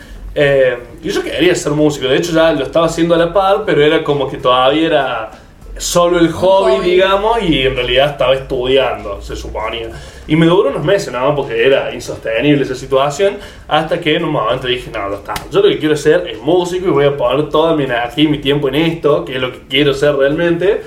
y 1.02 1.08
yo 1.08 1.22
quería 1.22 1.54
ser 1.54 1.72
músico, 1.72 2.06
de 2.06 2.16
hecho 2.16 2.32
ya 2.32 2.52
lo 2.52 2.64
estaba 2.64 2.86
haciendo 2.86 3.14
a 3.14 3.18
la 3.18 3.32
par, 3.32 3.64
pero 3.66 3.82
era 3.82 4.04
como 4.04 4.30
que 4.30 4.36
todavía 4.36 4.86
era 4.86 5.30
solo 5.78 6.18
el 6.18 6.30
hobby, 6.30 6.84
digamos, 6.84 7.42
y 7.42 7.62
en 7.62 7.76
realidad 7.76 8.10
estaba 8.10 8.34
estudiando, 8.34 9.22
se 9.22 9.36
suponía. 9.36 9.90
Y 10.26 10.36
me 10.36 10.46
duró 10.46 10.70
unos 10.70 10.84
meses 10.84 11.12
nada 11.12 11.28
más 11.28 11.36
porque 11.36 11.66
era 11.66 11.94
insostenible 11.94 12.62
esa 12.64 12.74
situación, 12.74 13.38
hasta 13.66 13.98
que 14.00 14.16
en 14.16 14.24
un 14.24 14.32
momento 14.32 14.66
dije, 14.66 14.90
no, 14.92 15.08
no 15.08 15.16
está, 15.16 15.34
yo 15.50 15.62
lo 15.62 15.68
que 15.68 15.78
quiero 15.78 15.96
ser 15.96 16.28
es 16.28 16.38
músico 16.38 16.88
y 16.88 16.90
voy 16.90 17.06
a 17.06 17.16
poner 17.16 17.48
toda 17.48 17.74
mi 17.74 17.84
energía 17.84 18.24
y 18.24 18.28
mi 18.28 18.38
tiempo 18.38 18.68
en 18.68 18.74
esto, 18.74 19.24
que 19.24 19.36
es 19.36 19.40
lo 19.40 19.52
que 19.52 19.60
quiero 19.68 19.94
ser 19.94 20.16
realmente. 20.16 20.82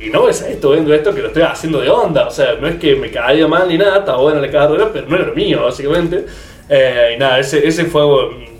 Y 0.00 0.10
no 0.10 0.28
es 0.28 0.42
esto, 0.42 0.72
viendo 0.72 0.92
esto 0.92 1.14
que 1.14 1.22
lo 1.22 1.28
estoy 1.28 1.42
haciendo 1.42 1.80
de 1.80 1.88
onda, 1.88 2.26
o 2.26 2.30
sea, 2.30 2.56
no 2.60 2.68
es 2.68 2.76
que 2.76 2.94
me 2.94 3.10
caía 3.10 3.48
mal 3.48 3.68
ni 3.68 3.78
nada, 3.78 4.00
estaba 4.00 4.18
buena 4.18 4.40
la 4.40 4.50
carrera, 4.50 4.90
pero 4.92 5.08
no 5.08 5.16
era 5.16 5.26
lo 5.26 5.34
mío, 5.34 5.62
básicamente. 5.62 6.26
Eh, 6.68 7.14
y 7.14 7.18
nada, 7.18 7.38
ese, 7.38 7.66
ese 7.66 7.86
fue 7.86 8.02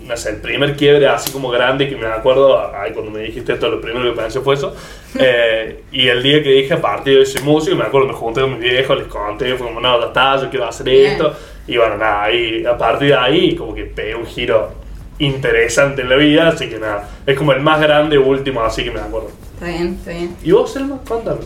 no 0.05 0.15
sé, 0.15 0.29
el 0.29 0.37
primer 0.37 0.75
quiebre 0.75 1.07
así 1.07 1.31
como 1.31 1.49
grande 1.49 1.89
que 1.89 1.95
me 1.95 2.05
acuerdo, 2.07 2.71
ay, 2.75 2.91
cuando 2.93 3.11
me 3.11 3.21
dijiste 3.21 3.53
esto, 3.53 3.69
lo 3.69 3.81
primero 3.81 4.13
que 4.13 4.21
pensé 4.21 4.39
fue 4.39 4.55
eso. 4.55 4.75
Eh, 5.17 5.83
y 5.93 6.09
el 6.09 6.21
día 6.21 6.43
que 6.43 6.49
dije, 6.49 6.73
a 6.73 6.81
partir 6.81 7.15
de 7.15 7.21
ese 7.21 7.39
músico, 7.39 7.73
me 7.77 7.85
acuerdo, 7.85 8.07
me 8.07 8.13
junté 8.13 8.41
con 8.41 8.51
mis 8.51 8.59
viejos, 8.59 8.97
les 8.97 9.07
conté, 9.07 9.55
fue 9.55 9.67
como, 9.67 9.79
no, 9.79 9.97
ya 9.97 10.07
está, 10.07 10.35
yo 10.41 10.49
quiero 10.49 10.67
hacer 10.67 10.89
esto. 10.89 11.33
Y 11.67 11.77
bueno, 11.77 11.95
nada, 11.95 12.23
ahí, 12.23 12.65
a 12.65 12.77
partir 12.77 13.07
de 13.07 13.15
ahí, 13.15 13.55
como 13.55 13.73
que 13.73 13.85
pegué 13.85 14.13
un 14.13 14.25
giro 14.25 14.73
interesante 15.19 16.01
en 16.01 16.09
la 16.09 16.17
vida, 16.17 16.49
así 16.49 16.67
que 16.67 16.79
nada, 16.79 17.09
es 17.25 17.37
como 17.37 17.53
el 17.53 17.61
más 17.61 17.79
grande 17.79 18.17
último, 18.17 18.61
así 18.61 18.83
que 18.83 18.91
me 18.91 18.99
acuerdo. 18.99 19.29
Está 19.53 19.67
bien, 19.67 19.95
está 19.97 20.11
bien. 20.11 20.35
¿Y 20.43 20.51
vos, 20.51 20.73
Selma? 20.73 20.99
Cuéntame. 21.07 21.39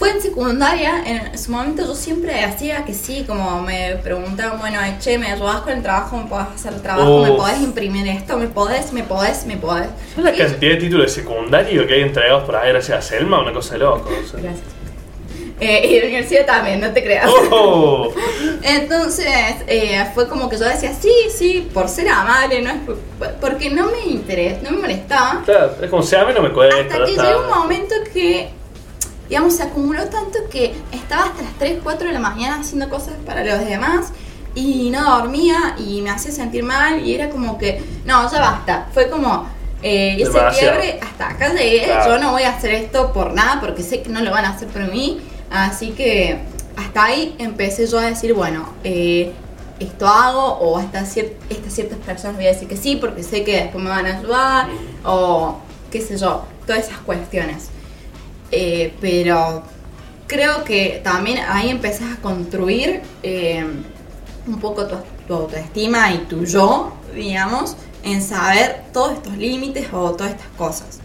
Fue 0.00 0.12
en 0.12 0.22
secundaria, 0.22 1.02
en 1.04 1.36
su 1.36 1.52
momento 1.52 1.84
yo 1.84 1.94
siempre 1.94 2.42
hacía 2.42 2.86
que 2.86 2.94
sí, 2.94 3.22
como 3.28 3.60
me 3.60 3.96
preguntaban, 3.96 4.58
bueno, 4.58 4.78
che, 4.98 5.18
¿me 5.18 5.30
ayudas 5.30 5.60
con 5.60 5.74
el 5.74 5.82
trabajo? 5.82 6.16
¿Me 6.16 6.24
podés 6.24 6.46
hacer 6.54 6.72
el 6.72 6.80
trabajo? 6.80 7.22
¿Me 7.22 7.32
podés 7.32 7.60
imprimir 7.60 8.08
esto? 8.08 8.38
¿Me 8.38 8.46
podés? 8.46 8.94
¿Me 8.94 9.02
podés? 9.02 9.44
¿Me 9.44 9.58
podés? 9.58 9.88
¿Sabes 10.16 10.38
la 10.38 10.46
cantidad 10.46 10.72
de 10.72 10.76
títulos 10.78 11.04
de 11.04 11.20
secundario 11.20 11.86
que 11.86 11.92
hay 11.92 12.00
entregados 12.00 12.44
por 12.44 12.56
ahí 12.56 12.70
gracias 12.70 12.98
a 12.98 13.02
Selma? 13.02 13.42
Una 13.42 13.52
cosa 13.52 13.74
de 13.74 13.80
loco. 13.80 14.08
Gracias. 14.08 14.60
Eh, 15.60 15.86
y 15.86 15.98
de 15.98 16.06
universidad 16.06 16.46
también, 16.46 16.80
no 16.80 16.90
te 16.90 17.04
creas. 17.04 17.30
Oh. 17.50 18.10
Entonces, 18.62 19.28
eh, 19.66 20.02
fue 20.14 20.26
como 20.30 20.48
que 20.48 20.56
yo 20.56 20.64
decía, 20.64 20.94
sí, 20.98 21.12
sí, 21.30 21.68
por 21.74 21.90
ser 21.90 22.08
amable, 22.08 22.62
no 22.62 22.70
es 22.70 22.76
porque 23.38 23.68
no 23.68 23.90
me 23.90 24.00
interesa, 24.06 24.62
no 24.62 24.70
me 24.70 24.78
molestaba. 24.78 25.42
Claro, 25.44 25.74
es 25.78 25.90
como 25.90 26.02
si 26.02 26.16
a 26.16 26.24
mí 26.24 26.32
no 26.34 26.40
me 26.40 26.52
cuesta. 26.54 26.80
Hasta 26.80 27.04
que 27.04 27.12
llegó 27.12 27.42
un 27.42 27.50
momento 27.50 27.94
que 28.14 28.59
digamos, 29.30 29.54
se 29.54 29.62
acumuló 29.62 30.06
tanto 30.06 30.40
que 30.50 30.74
estaba 30.90 31.26
hasta 31.26 31.42
las 31.42 31.52
3, 31.54 31.78
4 31.84 32.08
de 32.08 32.12
la 32.12 32.18
mañana 32.18 32.60
haciendo 32.60 32.90
cosas 32.90 33.14
para 33.24 33.44
los 33.44 33.64
demás 33.64 34.08
y 34.56 34.90
no 34.90 35.18
dormía 35.18 35.76
y 35.78 36.02
me 36.02 36.10
hacía 36.10 36.32
sentir 36.32 36.64
mal 36.64 37.06
y 37.06 37.14
era 37.14 37.30
como 37.30 37.56
que, 37.56 37.80
no, 38.04 38.28
ya 38.28 38.40
basta. 38.40 38.88
Fue 38.92 39.08
como, 39.08 39.46
eh, 39.84 40.16
ese 40.18 40.38
quiebre, 40.58 40.98
hasta 41.00 41.28
acá 41.28 41.54
llegué, 41.54 41.86
yo 42.04 42.18
no 42.18 42.32
voy 42.32 42.42
a 42.42 42.56
hacer 42.56 42.72
esto 42.72 43.12
por 43.12 43.32
nada 43.32 43.60
porque 43.60 43.84
sé 43.84 44.02
que 44.02 44.08
no 44.08 44.20
lo 44.20 44.32
van 44.32 44.46
a 44.46 44.50
hacer 44.50 44.66
por 44.66 44.82
mí. 44.90 45.20
Así 45.48 45.90
que 45.90 46.40
hasta 46.76 47.04
ahí 47.04 47.36
empecé 47.38 47.86
yo 47.86 48.00
a 48.00 48.06
decir, 48.06 48.34
bueno, 48.34 48.68
eh, 48.82 49.32
esto 49.78 50.08
hago 50.08 50.42
o 50.58 50.76
hasta 50.76 51.02
estas 51.02 51.72
ciertas 51.72 51.98
personas 51.98 52.34
voy 52.34 52.46
a 52.46 52.48
decir 52.48 52.66
que 52.66 52.76
sí 52.76 52.96
porque 52.96 53.22
sé 53.22 53.44
que 53.44 53.62
después 53.62 53.82
me 53.82 53.90
van 53.90 54.06
a 54.06 54.18
ayudar 54.18 54.68
o 55.04 55.58
qué 55.92 56.00
sé 56.00 56.16
yo, 56.18 56.44
todas 56.66 56.88
esas 56.88 56.98
cuestiones. 56.98 57.68
Eh, 58.52 58.94
pero 59.00 59.62
creo 60.26 60.64
que 60.64 61.00
también 61.02 61.38
ahí 61.48 61.70
empezás 61.70 62.18
a 62.18 62.20
construir 62.20 63.02
eh, 63.22 63.64
un 64.46 64.60
poco 64.60 64.86
tu, 64.86 65.34
autoestima 65.34 66.12
y 66.12 66.18
tu 66.18 66.44
yo, 66.44 66.92
digamos, 67.14 67.76
en 68.02 68.20
saber 68.20 68.82
todos 68.92 69.12
estos 69.12 69.36
límites 69.36 69.86
o 69.92 70.10
todas 70.12 70.32
estas 70.32 70.48
cosas. 70.56 70.98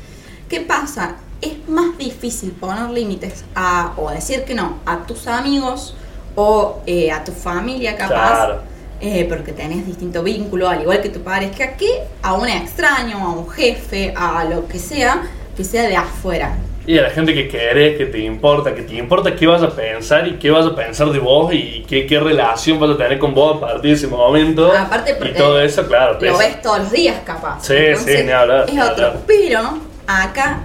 ¿Qué 0.50 0.62
pasa? 0.62 1.18
Es 1.42 1.68
más 1.68 1.98
difícil 1.98 2.52
poner 2.52 2.90
límites 2.90 3.44
a, 3.54 3.94
o 3.98 4.10
decir 4.10 4.44
que 4.46 4.56
no 4.56 4.80
a 4.86 5.06
tus 5.06 5.28
amigos 5.28 5.96
o 6.36 6.82
eh, 6.86 7.12
a 7.12 7.24
tu 7.24 7.32
familia 7.32 7.96
capaz. 7.96 8.60
Eh, 9.02 9.25
porque 9.28 9.52
tenés 9.52 9.86
distinto 9.86 10.24
vínculo, 10.24 10.70
al 10.70 10.82
igual 10.82 11.02
que 11.02 11.10
tu 11.10 11.22
pareja, 11.22 11.75
que 11.75 12.04
a 12.22 12.34
un 12.34 12.48
extraño, 12.48 13.18
a 13.18 13.30
un 13.32 13.50
jefe, 13.50 14.14
a 14.16 14.46
lo 14.46 14.68
que 14.68 14.80
sea, 14.80 15.24
que 15.56 15.66
sea 15.66 15.84
de 15.84 15.98
afuera. 15.98 16.58
Y 16.88 17.00
a 17.00 17.01
la 17.01 17.10
gente 17.10 17.34
que 17.34 17.48
querés, 17.48 17.98
que 17.98 18.06
te 18.06 18.20
importa, 18.20 18.75
que 18.75 18.84
te 18.84 18.96
importa 18.96 19.36
qué 19.36 19.48
vas 19.48 19.63
a 19.63 19.70
pensar 19.70 20.27
y 20.27 20.34
qué 20.34 20.51
vas 20.51 20.68
a 20.68 20.75
pensar 20.75 21.10
de 21.10 21.20
vos 21.20 21.51
y 21.51 21.84
qué, 21.88 22.06
qué 22.06 22.20
relación 22.20 22.80
vas 22.80 22.92
a 22.92 22.98
tener 22.98 23.18
con 23.18 23.34
vos 23.34 23.58
a 23.58 23.60
partir 23.60 23.82
de 23.82 23.94
ese 23.94 24.08
momento. 24.08 24.72
Aparte 24.72 25.18
y 25.24 25.34
todo 25.34 25.60
eso, 25.60 25.88
claro. 25.88 26.20
Lo 26.22 26.38
ves 26.38 26.62
todos 26.62 26.80
los 26.80 26.92
días, 26.92 27.18
capaz. 27.25 27.63
Sí, 27.65 27.96
sí, 27.98 28.24
ni 28.24 28.32
hablar. 28.32 28.70
Es 28.70 28.80
otro. 28.80 29.13
Pero 29.25 29.80
acá 30.06 30.60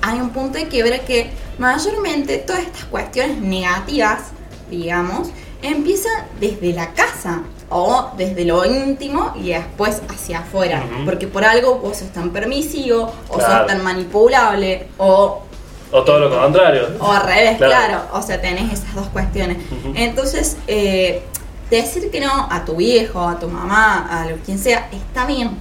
hay 0.00 0.20
un 0.20 0.30
punto 0.30 0.58
de 0.58 0.68
quiebre 0.68 1.00
que 1.00 1.30
mayormente 1.58 2.38
todas 2.38 2.62
estas 2.62 2.84
cuestiones 2.84 3.38
negativas, 3.38 4.30
digamos, 4.70 5.30
empiezan 5.62 6.26
desde 6.38 6.72
la 6.72 6.92
casa 6.92 7.42
o 7.70 8.10
desde 8.16 8.44
lo 8.44 8.64
íntimo 8.64 9.32
y 9.34 9.48
después 9.48 10.02
hacia 10.08 10.40
afuera. 10.40 10.84
Porque 11.04 11.26
por 11.26 11.44
algo 11.44 11.78
vos 11.78 11.96
sos 11.96 12.10
tan 12.10 12.30
permisivo, 12.30 13.12
o 13.28 13.40
sos 13.40 13.66
tan 13.66 13.82
manipulable, 13.82 14.86
o 14.98 15.42
o 15.90 16.02
todo 16.02 16.18
lo 16.20 16.30
contrario. 16.30 16.88
O 16.98 17.10
al 17.10 17.22
revés, 17.22 17.56
claro. 17.58 18.02
O 18.12 18.22
sea, 18.22 18.40
tenés 18.40 18.72
esas 18.72 18.94
dos 18.94 19.08
cuestiones. 19.08 19.58
Entonces, 19.94 20.56
eh, 20.66 21.22
decir 21.70 22.10
que 22.10 22.20
no 22.20 22.48
a 22.50 22.64
tu 22.64 22.76
viejo, 22.76 23.26
a 23.26 23.38
tu 23.38 23.48
mamá, 23.48 24.06
a 24.10 24.26
lo 24.28 24.36
quien 24.38 24.58
sea, 24.58 24.88
está 24.92 25.26
bien. 25.26 25.56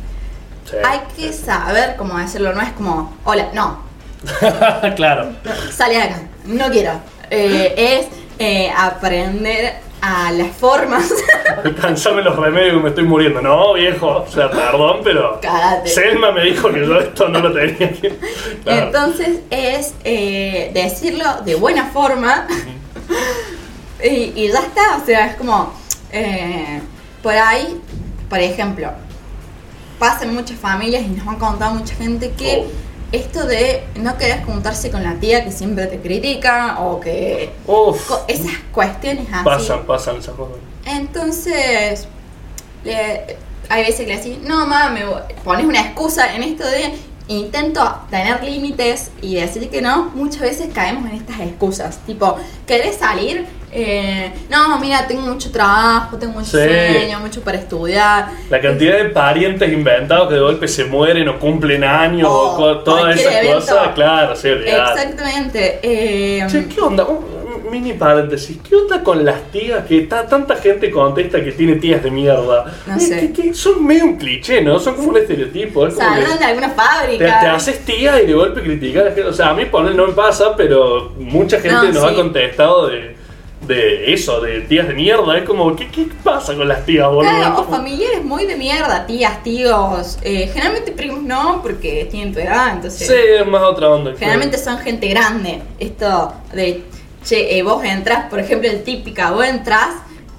Hay 0.85 1.01
que 1.15 1.33
saber 1.33 1.95
cómo 1.97 2.17
decirlo, 2.17 2.53
no 2.53 2.61
es 2.61 2.71
como, 2.71 3.13
hola, 3.25 3.49
no. 3.53 3.83
claro. 4.95 5.33
Sale 5.71 6.01
acá, 6.01 6.21
no 6.45 6.69
quiero. 6.69 6.93
Eh, 7.29 7.73
es 7.77 8.07
eh, 8.39 8.71
aprender 8.75 9.75
a 10.05 10.33
las 10.33 10.51
formas. 10.57 11.09
Alcanzame 11.63 12.21
los 12.23 12.35
remedios, 12.35 12.83
me 12.83 12.89
estoy 12.89 13.05
muriendo. 13.05 13.41
No, 13.41 13.73
viejo, 13.73 14.25
o 14.27 14.27
sea, 14.29 14.51
perdón, 14.51 14.99
pero. 15.01 15.39
Selma 15.85 16.33
me 16.33 16.43
dijo 16.43 16.69
que 16.73 16.85
yo 16.85 16.99
esto 16.99 17.29
no 17.29 17.39
lo 17.39 17.53
tenía 17.53 17.89
que. 17.93 18.19
Entonces 18.65 19.39
es 19.49 19.93
eh, 20.03 20.71
decirlo 20.73 21.23
de 21.45 21.55
buena 21.55 21.85
forma 21.85 22.47
y, 24.03 24.49
ya 24.49 24.59
está. 24.59 24.97
O 25.01 25.05
sea, 25.05 25.27
es 25.27 25.35
como. 25.37 25.73
Eh, 26.11 26.81
por 27.21 27.33
ahí, 27.33 27.79
por 28.29 28.39
ejemplo, 28.39 28.91
pasa 29.99 30.25
en 30.25 30.33
muchas 30.35 30.59
familias 30.59 31.03
y 31.03 31.07
nos 31.07 31.25
han 31.25 31.37
contado 31.37 31.75
mucha 31.75 31.95
gente 31.95 32.31
que. 32.31 32.65
Oh 32.67 32.82
esto 33.13 33.45
de 33.45 33.83
no 33.95 34.17
querer 34.17 34.43
juntarse 34.43 34.89
con 34.89 35.03
la 35.03 35.13
tía 35.15 35.45
que 35.45 35.51
siempre 35.51 35.85
te 35.85 35.99
critica 35.99 36.79
o 36.79 36.99
que... 36.99 37.51
Uf. 37.67 38.11
Esas 38.27 38.53
cuestiones 38.71 39.27
así. 39.31 39.45
Pasan, 39.45 39.85
pasan 39.85 40.17
esas 40.17 40.35
cosas. 40.35 40.57
Entonces, 40.85 42.07
hay 43.69 43.83
veces 43.85 43.99
que 44.01 44.07
le 44.07 44.17
decís, 44.17 44.39
no, 44.41 44.65
mamá, 44.65 44.89
me 44.89 45.01
pones 45.43 45.65
una 45.65 45.81
excusa 45.81 46.35
en 46.35 46.41
esto 46.41 46.65
de 46.65 46.91
intento 47.27 47.99
tener 48.09 48.43
límites 48.43 49.11
y 49.21 49.35
decir 49.35 49.69
que 49.69 49.81
no, 49.81 50.11
muchas 50.15 50.41
veces 50.41 50.69
caemos 50.73 51.09
en 51.09 51.17
estas 51.17 51.39
excusas. 51.39 51.99
Tipo, 52.07 52.37
¿querés 52.65 52.97
salir? 52.97 53.45
Eh, 53.75 54.31
no, 54.49 54.77
mira, 54.79 55.07
tengo 55.07 55.21
mucho 55.21 55.51
trabajo, 55.51 56.17
tengo 56.17 56.33
mucho 56.33 56.51
sueño, 56.51 57.19
mucho 57.19 57.41
para 57.41 57.57
estudiar. 57.57 58.29
La 58.49 58.61
cantidad 58.61 58.97
de 58.97 59.05
parientes 59.05 59.71
inventados 59.71 60.29
que 60.29 60.35
de 60.35 60.41
golpe 60.41 60.67
se 60.67 60.85
mueren 60.85 61.27
o 61.27 61.39
cumplen 61.39 61.83
años 61.83 62.29
o 62.31 62.77
todas 62.79 63.19
esas 63.19 63.45
cosas, 63.47 63.87
claro, 63.95 64.35
sí, 64.35 64.49
Exactamente. 64.49 65.79
Eh, 65.81 66.47
¿qué 66.73 66.81
onda? 66.81 67.07
mini 67.73 67.93
paréntesis, 67.93 68.59
¿qué 68.67 68.75
onda 68.75 69.03
con 69.03 69.25
las 69.25 69.51
tías 69.51 69.85
que 69.85 70.01
tanta 70.01 70.55
gente 70.57 70.91
contesta 70.91 71.43
que 71.43 71.51
tiene 71.51 71.75
tías 71.77 72.03
de 72.03 72.11
mierda? 72.11 72.65
No 72.85 72.99
sé. 72.99 73.33
Que, 73.33 73.53
son 73.53 73.83
medio 73.83 74.05
un 74.05 74.17
cliché, 74.17 74.61
¿no? 74.61 74.79
Son 74.79 74.95
como 74.95 75.09
un 75.09 75.17
estereotipo. 75.17 75.87
Es 75.87 75.95
como 75.95 76.15
de 76.15 76.45
alguna 76.45 76.69
fábrica. 76.69 77.39
Te, 77.39 77.47
haces 77.47 77.83
tía 77.83 78.21
y 78.21 78.27
de 78.27 78.33
golpe 78.33 78.61
criticas. 78.61 79.17
O 79.27 79.33
sea, 79.33 79.49
a 79.49 79.53
mí 79.55 79.65
poner 79.65 79.95
no 79.95 80.07
me 80.07 80.13
pasa, 80.13 80.55
pero 80.55 81.13
mucha 81.17 81.59
gente 81.59 81.91
nos 81.91 82.03
ha 82.03 82.13
contestado 82.13 82.87
de 82.87 83.22
de 83.67 84.13
eso, 84.13 84.41
de 84.41 84.61
tías 84.61 84.87
de 84.87 84.93
mierda. 84.93 85.37
Es 85.37 85.45
como, 85.45 85.75
¿qué, 85.75 85.89
qué 85.89 86.07
pasa 86.23 86.55
con 86.55 86.67
las 86.67 86.85
tías, 86.85 87.07
boludo? 87.07 87.29
Claro, 87.29 87.61
o 87.61 87.63
familiares 87.65 88.23
muy 88.23 88.45
de 88.45 88.55
mierda, 88.55 89.05
tías, 89.05 89.43
tíos. 89.43 90.19
Eh, 90.21 90.49
generalmente 90.51 90.91
primos 90.91 91.21
no, 91.21 91.61
porque 91.61 92.07
tienen 92.09 92.33
tu 92.33 92.39
edad, 92.39 92.73
entonces. 92.73 93.07
Sí, 93.07 93.13
es 93.13 93.45
más 93.47 93.63
otra 93.63 93.89
onda. 93.89 94.13
Generalmente 94.17 94.57
son 94.57 94.77
gente 94.79 95.07
grande. 95.07 95.61
Esto 95.79 96.33
de, 96.53 96.83
che, 97.23 97.57
eh, 97.57 97.63
vos 97.63 97.83
entras, 97.83 98.29
por 98.29 98.39
ejemplo, 98.39 98.69
el 98.69 98.83
típica, 98.83 99.31
vos 99.31 99.45
entras 99.45 99.89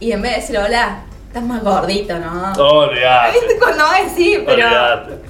y 0.01 0.13
en 0.13 0.23
vez 0.23 0.33
de 0.33 0.41
decir 0.41 0.59
hola, 0.59 1.05
estás 1.27 1.43
más 1.45 1.63
gordito, 1.63 2.19
¿no? 2.19 2.53
Olvídate. 2.53 3.39
¿Viste 3.39 3.59
cuando 3.59 3.85
es 3.95 4.13
sí, 4.13 4.39
pero. 4.45 4.69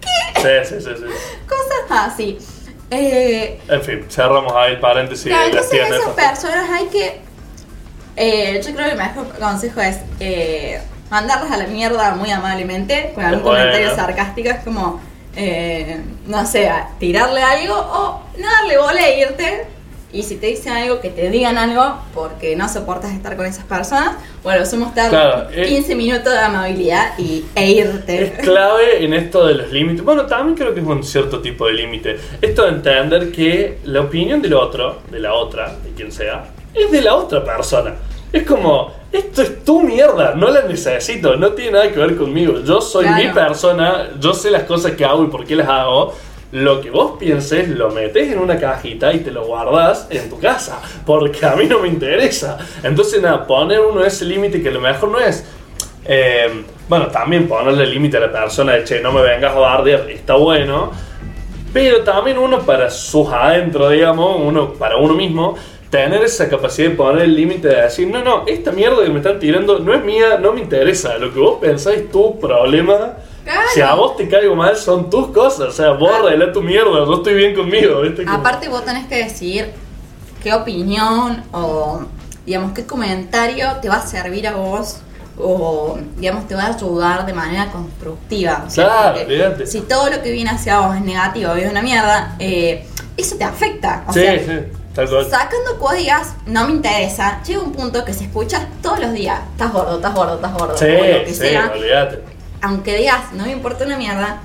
¿Qué? 0.00 0.40
Sí, 0.40 0.74
sí, 0.74 0.80
sí, 0.80 0.90
sí. 0.96 1.04
Cosas 1.48 2.12
así. 2.12 2.38
Eh, 2.90 3.60
en 3.68 3.82
fin, 3.82 4.06
cerramos 4.08 4.52
ahí 4.54 4.74
el 4.74 4.80
paréntesis. 4.80 5.26
Claro, 5.26 5.46
entonces 5.46 5.80
esas 5.90 6.08
personas 6.10 6.70
hay 6.70 6.86
que... 6.86 7.20
Eh, 8.16 8.62
yo 8.64 8.74
creo 8.74 8.86
que 8.86 8.92
el 8.92 8.98
mejor 8.98 9.28
consejo 9.38 9.80
es 9.80 9.98
eh, 10.20 10.80
mandarlas 11.10 11.50
a 11.50 11.56
la 11.58 11.66
mierda 11.66 12.14
muy 12.14 12.30
amablemente, 12.30 13.12
con 13.14 13.24
algún 13.24 13.42
comentario 13.42 13.94
sarcástico, 13.94 14.48
es 14.48 14.60
como, 14.60 15.00
eh, 15.34 16.00
no 16.26 16.46
sé, 16.46 16.70
tirarle 16.98 17.42
algo 17.42 17.74
o 17.74 18.22
no 18.38 18.50
darle 18.50 18.78
bola 18.78 19.06
e 19.06 19.20
irte 19.20 19.66
y 20.12 20.22
si 20.22 20.36
te 20.36 20.46
dicen 20.46 20.72
algo, 20.72 21.00
que 21.00 21.10
te 21.10 21.30
digan 21.30 21.58
algo 21.58 21.98
porque 22.14 22.56
no 22.56 22.68
soportas 22.68 23.12
estar 23.12 23.36
con 23.36 23.44
esas 23.44 23.64
personas, 23.64 24.16
bueno, 24.42 24.64
somos 24.64 24.88
estar 24.88 25.50
15 25.50 25.94
minutos 25.94 26.32
de 26.32 26.38
amabilidad 26.38 27.18
y, 27.18 27.44
e 27.54 27.70
irte. 27.72 28.24
Es 28.24 28.32
clave 28.44 29.04
en 29.04 29.12
esto 29.14 29.46
de 29.46 29.54
los 29.54 29.72
límites. 29.72 30.04
Bueno, 30.04 30.26
también 30.26 30.56
creo 30.56 30.72
que 30.72 30.80
es 30.80 30.86
un 30.86 31.02
cierto 31.02 31.40
tipo 31.40 31.66
de 31.66 31.74
límite. 31.74 32.16
Esto 32.40 32.62
de 32.62 32.68
entender 32.70 33.32
que 33.32 33.78
la 33.84 34.02
opinión 34.02 34.40
del 34.40 34.54
otro, 34.54 35.00
de 35.10 35.18
la 35.18 35.34
otra, 35.34 35.76
de 35.84 35.90
quien 35.90 36.12
sea, 36.12 36.46
es 36.72 36.90
de 36.90 37.02
la 37.02 37.14
otra 37.14 37.44
persona. 37.44 37.94
Es 38.32 38.44
como, 38.44 38.92
esto 39.12 39.42
es 39.42 39.64
tu 39.64 39.82
mierda, 39.82 40.34
no 40.34 40.50
la 40.50 40.62
necesito, 40.62 41.36
no 41.36 41.52
tiene 41.52 41.72
nada 41.72 41.90
que 41.90 41.98
ver 41.98 42.16
conmigo. 42.16 42.60
Yo 42.64 42.80
soy 42.80 43.08
mi 43.08 43.28
persona, 43.28 44.10
yo 44.20 44.34
sé 44.34 44.50
las 44.50 44.64
cosas 44.64 44.92
que 44.92 45.04
hago 45.04 45.24
y 45.24 45.28
por 45.28 45.44
qué 45.44 45.56
las 45.56 45.68
hago 45.68 46.12
lo 46.52 46.80
que 46.80 46.90
vos 46.90 47.12
pienses 47.18 47.68
lo 47.68 47.90
metes 47.90 48.32
en 48.32 48.38
una 48.38 48.58
cajita 48.58 49.12
y 49.12 49.18
te 49.18 49.30
lo 49.30 49.44
guardas 49.44 50.06
en 50.10 50.30
tu 50.30 50.38
casa, 50.38 50.80
porque 51.04 51.44
a 51.44 51.56
mí 51.56 51.66
no 51.66 51.80
me 51.80 51.88
interesa. 51.88 52.58
Entonces, 52.82 53.20
nada, 53.20 53.46
poner 53.46 53.80
uno 53.80 54.04
ese 54.04 54.24
límite 54.24 54.62
que 54.62 54.70
lo 54.70 54.80
mejor 54.80 55.10
no 55.10 55.18
es. 55.18 55.44
Eh, 56.04 56.64
bueno, 56.88 57.08
también 57.08 57.48
ponerle 57.48 57.86
límite 57.86 58.16
a 58.18 58.20
la 58.20 58.32
persona 58.32 58.74
de 58.74 58.84
che, 58.84 59.00
no 59.00 59.10
me 59.12 59.22
vengas 59.22 59.54
a 59.54 59.58
bardear, 59.58 60.08
está 60.08 60.34
bueno. 60.34 60.92
Pero 61.72 62.02
también 62.02 62.38
uno 62.38 62.60
para 62.60 62.90
sus 62.90 63.28
adentro, 63.28 63.90
digamos, 63.90 64.40
uno 64.40 64.72
para 64.74 64.96
uno 64.96 65.14
mismo, 65.14 65.56
tener 65.90 66.22
esa 66.22 66.48
capacidad 66.48 66.90
de 66.90 66.94
poner 66.94 67.24
el 67.24 67.34
límite 67.34 67.68
de 67.68 67.82
decir, 67.82 68.08
no, 68.08 68.22
no, 68.22 68.44
esta 68.46 68.70
mierda 68.70 69.02
que 69.02 69.10
me 69.10 69.18
están 69.18 69.38
tirando 69.38 69.80
no 69.80 69.92
es 69.92 70.02
mía, 70.04 70.38
no 70.40 70.52
me 70.52 70.60
interesa. 70.60 71.18
Lo 71.18 71.34
que 71.34 71.40
vos 71.40 71.58
pensáis 71.60 72.02
es 72.02 72.10
tu 72.10 72.38
problema 72.38 73.16
si 73.74 73.80
a 73.80 73.94
vos 73.94 74.16
te 74.16 74.28
caigo 74.28 74.54
mal, 74.54 74.76
son 74.76 75.10
tus 75.10 75.28
cosas. 75.28 75.68
O 75.68 75.72
sea, 75.72 75.92
vos 75.92 76.10
arreglá 76.12 76.52
tu 76.52 76.62
mierda, 76.62 77.04
yo 77.04 77.14
estoy 77.14 77.34
bien 77.34 77.54
conmigo. 77.54 78.02
Aparte, 78.28 78.68
vos 78.68 78.84
tenés 78.84 79.06
que 79.06 79.24
decir 79.24 79.72
qué 80.42 80.52
opinión 80.54 81.42
o, 81.52 82.00
digamos, 82.44 82.72
qué 82.72 82.86
comentario 82.86 83.68
te 83.80 83.88
va 83.88 83.96
a 83.96 84.06
servir 84.06 84.46
a 84.46 84.54
vos 84.54 84.98
o, 85.38 85.98
digamos, 86.16 86.48
te 86.48 86.54
va 86.54 86.64
a 86.64 86.74
ayudar 86.74 87.26
de 87.26 87.32
manera 87.32 87.70
constructiva. 87.70 88.64
claro, 88.72 89.18
Si 89.66 89.82
todo 89.82 90.10
lo 90.10 90.22
que 90.22 90.30
viene 90.30 90.50
hacia 90.50 90.80
vos 90.80 90.96
es 90.96 91.02
negativo 91.02 91.56
y 91.56 91.60
es 91.62 91.70
una 91.70 91.82
mierda, 91.82 92.36
eh, 92.38 92.86
eso 93.16 93.36
te 93.36 93.44
afecta. 93.44 94.04
O 94.08 94.12
sí, 94.12 94.20
sea, 94.20 94.38
sí. 94.38 95.28
Sacando 95.28 95.78
códigos 95.78 96.28
no 96.46 96.66
me 96.66 96.72
interesa. 96.72 97.42
Llega 97.42 97.60
un 97.60 97.72
punto 97.72 98.02
que 98.02 98.14
se 98.14 98.24
escucha 98.24 98.66
todos 98.82 98.98
los 98.98 99.12
días. 99.12 99.40
Estás 99.52 99.70
gordo, 99.70 99.96
estás 99.96 100.14
gordo, 100.14 100.34
estás 100.36 100.52
gordo. 100.54 100.76
Sí, 100.78 100.84
o 100.86 101.18
lo 101.18 101.24
que 101.24 101.34
sí, 101.34 101.34
sea. 101.34 101.70
olvídate. 101.74 102.35
Aunque 102.62 102.96
digas, 102.96 103.32
no 103.32 103.44
me 103.44 103.52
importa 103.52 103.84
una 103.84 103.96
mierda, 103.96 104.40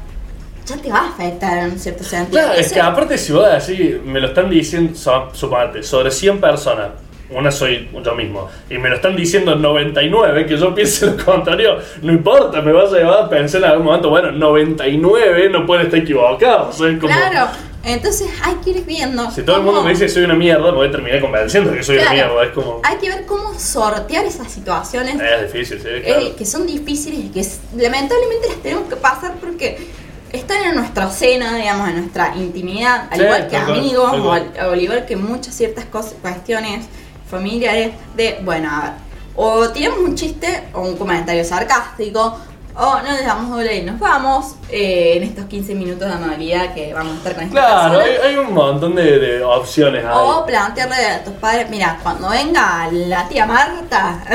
ya 0.65 0.77
te 0.77 0.91
va 0.91 0.99
a 0.99 1.09
afectar 1.09 1.57
en 1.57 1.71
un 1.71 1.79
cierto 1.79 2.03
sentido. 2.03 2.43
Claro, 2.43 2.59
es 2.59 2.71
que 2.71 2.79
aparte 2.79 3.17
si 3.17 3.31
vos 3.31 3.47
así, 3.47 3.99
me 4.03 4.19
lo 4.19 4.27
están 4.27 4.49
diciendo, 4.49 4.93
suponete, 5.33 5.83
sobre 5.83 6.11
100 6.11 6.39
personas, 6.39 6.89
una 7.29 7.51
soy 7.51 7.89
yo 8.03 8.15
mismo, 8.15 8.49
y 8.69 8.77
me 8.77 8.89
lo 8.89 8.95
están 8.95 9.15
diciendo 9.15 9.55
99, 9.55 10.45
que 10.45 10.57
yo 10.57 10.75
piense 10.75 11.05
lo 11.17 11.23
contrario, 11.23 11.77
no 12.01 12.11
importa, 12.11 12.61
me 12.61 12.71
vas 12.71 12.93
a 12.93 12.97
llevar 12.97 13.23
a 13.23 13.29
pensar 13.29 13.63
en 13.63 13.69
algún 13.69 13.85
momento, 13.85 14.09
bueno, 14.09 14.31
99 14.31 15.49
no 15.49 15.65
puede 15.65 15.83
estar 15.83 15.99
equivocado, 15.99 16.69
o 16.69 16.73
sea, 16.73 16.87
como... 16.99 17.13
Claro, 17.13 17.49
entonces 17.83 18.29
hay 18.43 18.55
que 18.55 18.69
ir 18.71 18.85
viendo. 18.85 19.29
Si 19.31 19.43
todo 19.43 19.57
el 19.57 19.63
mundo 19.63 19.83
me 19.83 19.91
dice 19.91 20.05
que 20.05 20.11
soy 20.11 20.23
una 20.23 20.35
mierda, 20.35 20.71
me 20.71 20.77
voy 20.77 20.88
a 20.88 20.91
terminar 20.91 21.19
convenciendo 21.21 21.73
que 21.73 21.83
soy 21.83 21.97
Claro. 21.97 22.11
una 22.11 22.23
mierda, 22.27 22.43
es 22.45 22.51
como... 22.51 22.81
Hay 22.83 22.97
que 22.97 23.09
ver 23.09 23.25
cómo 23.25 23.57
sortear 23.59 24.25
esas 24.25 24.51
situaciones 24.51 25.15
Es 25.19 25.51
difícil, 25.53 25.79
sí, 25.81 25.88
eh, 25.89 26.03
claro. 26.05 26.35
que 26.35 26.45
son 26.45 26.67
difíciles 26.67 27.19
y 27.19 27.29
que 27.29 27.45
lamentablemente 27.81 28.47
las 28.50 28.57
tenemos 28.57 28.88
que 28.89 28.95
pasar 28.95 29.35
porque 29.41 29.88
están 30.31 30.63
en 30.63 30.75
nuestra 30.75 31.09
cena, 31.09 31.55
digamos, 31.57 31.89
en 31.89 31.97
nuestra 31.97 32.35
intimidad, 32.35 33.07
al 33.11 33.17
Sí, 33.17 33.23
igual 33.25 33.47
que 33.47 33.57
amigos 33.57 34.11
al, 34.13 34.21
o 34.67 34.71
al 34.71 34.81
igual 34.81 35.05
que 35.05 35.15
muchas 35.15 35.55
ciertas 35.55 35.85
cosas, 35.85 36.15
cuestiones 36.21 36.85
familiares 37.29 37.91
de, 38.15 38.39
bueno, 38.43 38.69
a 38.71 38.81
ver, 38.81 38.91
o 39.35 39.69
tiramos 39.69 40.00
un 40.00 40.15
chiste 40.15 40.63
o 40.73 40.81
un 40.81 40.97
comentario 40.97 41.43
sarcástico 41.43 42.38
o 42.75 42.99
no 43.01 43.11
le 43.11 43.23
damos 43.23 43.49
doble 43.49 43.77
y 43.77 43.81
nos 43.83 43.99
vamos 43.99 44.55
eh, 44.69 45.13
en 45.17 45.23
estos 45.23 45.45
15 45.45 45.75
minutos 45.75 46.07
de 46.07 46.13
amabilidad 46.13 46.73
que 46.73 46.93
vamos 46.93 47.13
a 47.13 47.17
estar 47.17 47.33
con 47.35 47.43
esta 47.43 47.53
Claro, 47.55 47.99
hay, 47.99 48.11
hay 48.29 48.37
un 48.37 48.53
montón 48.53 48.95
de, 48.95 49.19
de 49.19 49.43
opciones 49.43 50.03
ahí. 50.05 50.11
O 50.15 50.45
plantearle 50.45 50.95
a 51.07 51.23
tus 51.23 51.33
padres, 51.33 51.69
mira, 51.69 51.99
cuando 52.01 52.29
venga 52.29 52.87
la 52.91 53.27
tía 53.27 53.45
Marta. 53.45 54.23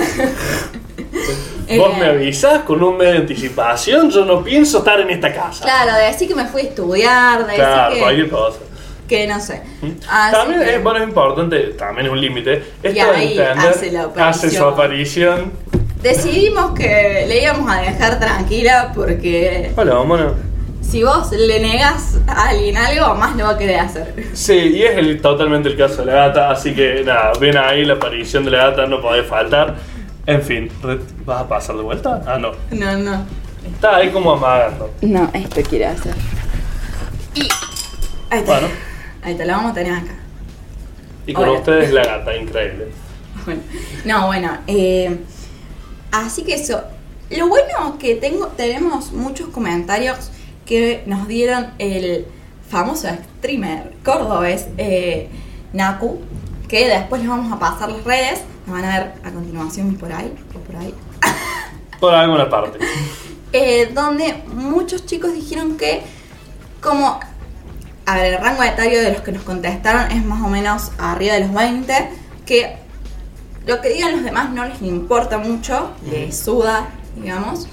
Vos 1.79 1.99
me 1.99 2.07
avisás 2.07 2.63
con 2.63 2.83
un 2.83 2.97
mes 2.97 3.11
de 3.13 3.17
anticipación, 3.19 4.09
yo 4.11 4.25
no 4.25 4.43
pienso 4.45 4.79
estar 4.79 5.01
en 5.01 5.11
esta 5.11 5.33
casa. 5.35 5.65
Claro, 5.65 5.95
de 5.97 6.05
decir 6.05 6.29
que 6.29 6.35
me 6.35 6.47
fui 6.47 6.61
a 6.63 6.65
estudiar, 6.65 7.47
de 7.47 7.55
Claro, 7.55 7.89
decir 7.91 8.03
cualquier 8.03 8.27
que, 8.27 8.31
cosa. 8.31 8.59
que 9.09 9.27
no 9.27 9.41
sé. 9.41 9.63
Así 10.09 10.33
También 10.37 10.61
que- 10.63 10.75
es, 10.77 10.83
bueno, 10.83 11.01
es 11.01 11.09
importante, 11.09 11.59
también 11.71 12.07
es 12.07 12.13
un 12.13 12.21
límite. 12.21 12.63
Esto 12.83 12.89
de 12.93 13.01
ahí 13.17 13.39
entender, 13.39 13.69
hace 13.71 13.91
la 13.91 14.03
aparición. 14.03 14.29
hace 14.29 14.51
su 14.51 14.65
aparición. 14.65 15.53
Decidimos 16.07 16.71
que 16.71 17.25
le 17.27 17.43
íbamos 17.43 17.69
a 17.69 17.81
dejar 17.81 18.21
tranquila 18.21 18.93
porque 18.95 19.73
Hola, 19.77 19.95
vámonos. 19.95 20.35
si 20.81 21.03
vos 21.03 21.33
le 21.33 21.59
negas 21.59 22.21
a 22.29 22.51
alguien 22.51 22.77
algo, 22.77 23.13
más 23.17 23.35
lo 23.35 23.43
va 23.43 23.51
a 23.51 23.59
querer 23.59 23.81
hacer. 23.81 24.15
Sí, 24.33 24.53
y 24.53 24.83
es 24.85 24.97
el, 24.99 25.21
totalmente 25.21 25.69
el 25.69 25.77
caso 25.77 26.05
de 26.05 26.13
la 26.13 26.29
gata, 26.29 26.53
así 26.53 26.73
que 26.77 27.03
nada, 27.05 27.33
ven 27.41 27.57
ahí 27.57 27.85
la 27.85 27.95
aparición 27.95 28.45
de 28.45 28.53
la 28.53 28.71
gata, 28.71 28.87
no 28.87 29.03
puede 29.03 29.25
faltar. 29.25 29.75
En 30.27 30.43
fin, 30.43 30.71
¿vas 31.25 31.41
a 31.41 31.49
pasar 31.49 31.75
de 31.77 31.83
vuelta? 31.83 32.23
Ah, 32.25 32.39
no. 32.39 32.53
No, 32.71 32.97
no. 32.99 33.25
Está 33.67 33.97
ahí 33.97 34.11
como 34.11 34.31
amagando. 34.33 34.93
No, 35.03 35.29
esto 35.35 35.61
quiere 35.69 35.87
hacer. 35.87 36.15
Y. 37.35 37.41
Ahí 38.31 38.39
está. 38.39 38.61
Bueno. 38.61 38.69
Ahí 39.25 39.35
te 39.35 39.45
la 39.45 39.57
vamos 39.57 39.73
a 39.73 39.75
tener 39.75 39.93
acá. 39.93 40.15
Y 41.27 41.33
con 41.33 41.49
Hola. 41.49 41.59
ustedes 41.59 41.93
la 41.93 42.05
gata, 42.05 42.37
increíble. 42.37 42.87
Bueno, 43.45 43.61
no, 44.05 44.27
bueno, 44.27 44.59
eh, 44.67 45.19
así 46.13 46.43
que 46.43 46.55
eso. 46.55 46.83
Lo 47.31 47.49
bueno 47.49 47.99
que 47.99 48.15
tengo, 48.15 48.49
tenemos 48.49 49.13
muchos 49.13 49.49
comentarios 49.49 50.31
que 50.65 51.03
nos 51.07 51.27
dieron 51.27 51.73
el 51.79 52.27
famoso 52.69 53.09
streamer 53.39 53.95
cordobés 54.05 54.67
eh, 54.79 55.29
Naku, 55.73 56.21
que 56.69 56.89
después 56.89 57.21
les 57.21 57.31
vamos 57.31 57.53
a 57.53 57.59
pasar 57.59 57.91
las 57.91 58.05
redes, 58.05 58.43
nos 58.67 58.77
van 58.77 58.85
a 58.85 58.99
ver 58.99 59.13
a 59.25 59.31
continuación 59.33 59.97
por 59.97 60.13
ahí, 60.13 60.33
o 60.55 60.59
por 60.59 60.77
ahí, 60.77 60.95
Por 62.01 62.15
alguna 62.15 62.49
parte. 62.49 62.79
eh, 63.53 63.91
donde 63.93 64.43
muchos 64.55 65.07
chicos 65.07 65.33
dijeron 65.33 65.77
que 65.77 66.03
como 66.81 67.19
a 68.07 68.15
ver, 68.15 68.35
el 68.35 68.41
rango 68.41 68.63
etario 68.63 69.03
de 69.03 69.13
los 69.13 69.23
que 69.23 69.33
nos 69.33 69.43
contestaron 69.43 70.13
es 70.13 70.25
más 70.25 70.41
o 70.43 70.49
menos 70.49 70.93
arriba 70.97 71.35
de 71.35 71.41
los 71.41 71.53
20, 71.53 71.93
que 72.47 72.77
lo 73.67 73.81
que 73.81 73.89
digan 73.91 74.13
los 74.13 74.23
demás 74.23 74.51
no 74.51 74.65
les 74.65 74.81
importa 74.81 75.39
mucho, 75.39 75.91
les 76.09 76.39
suda, 76.39 76.89
digamos. 77.17 77.67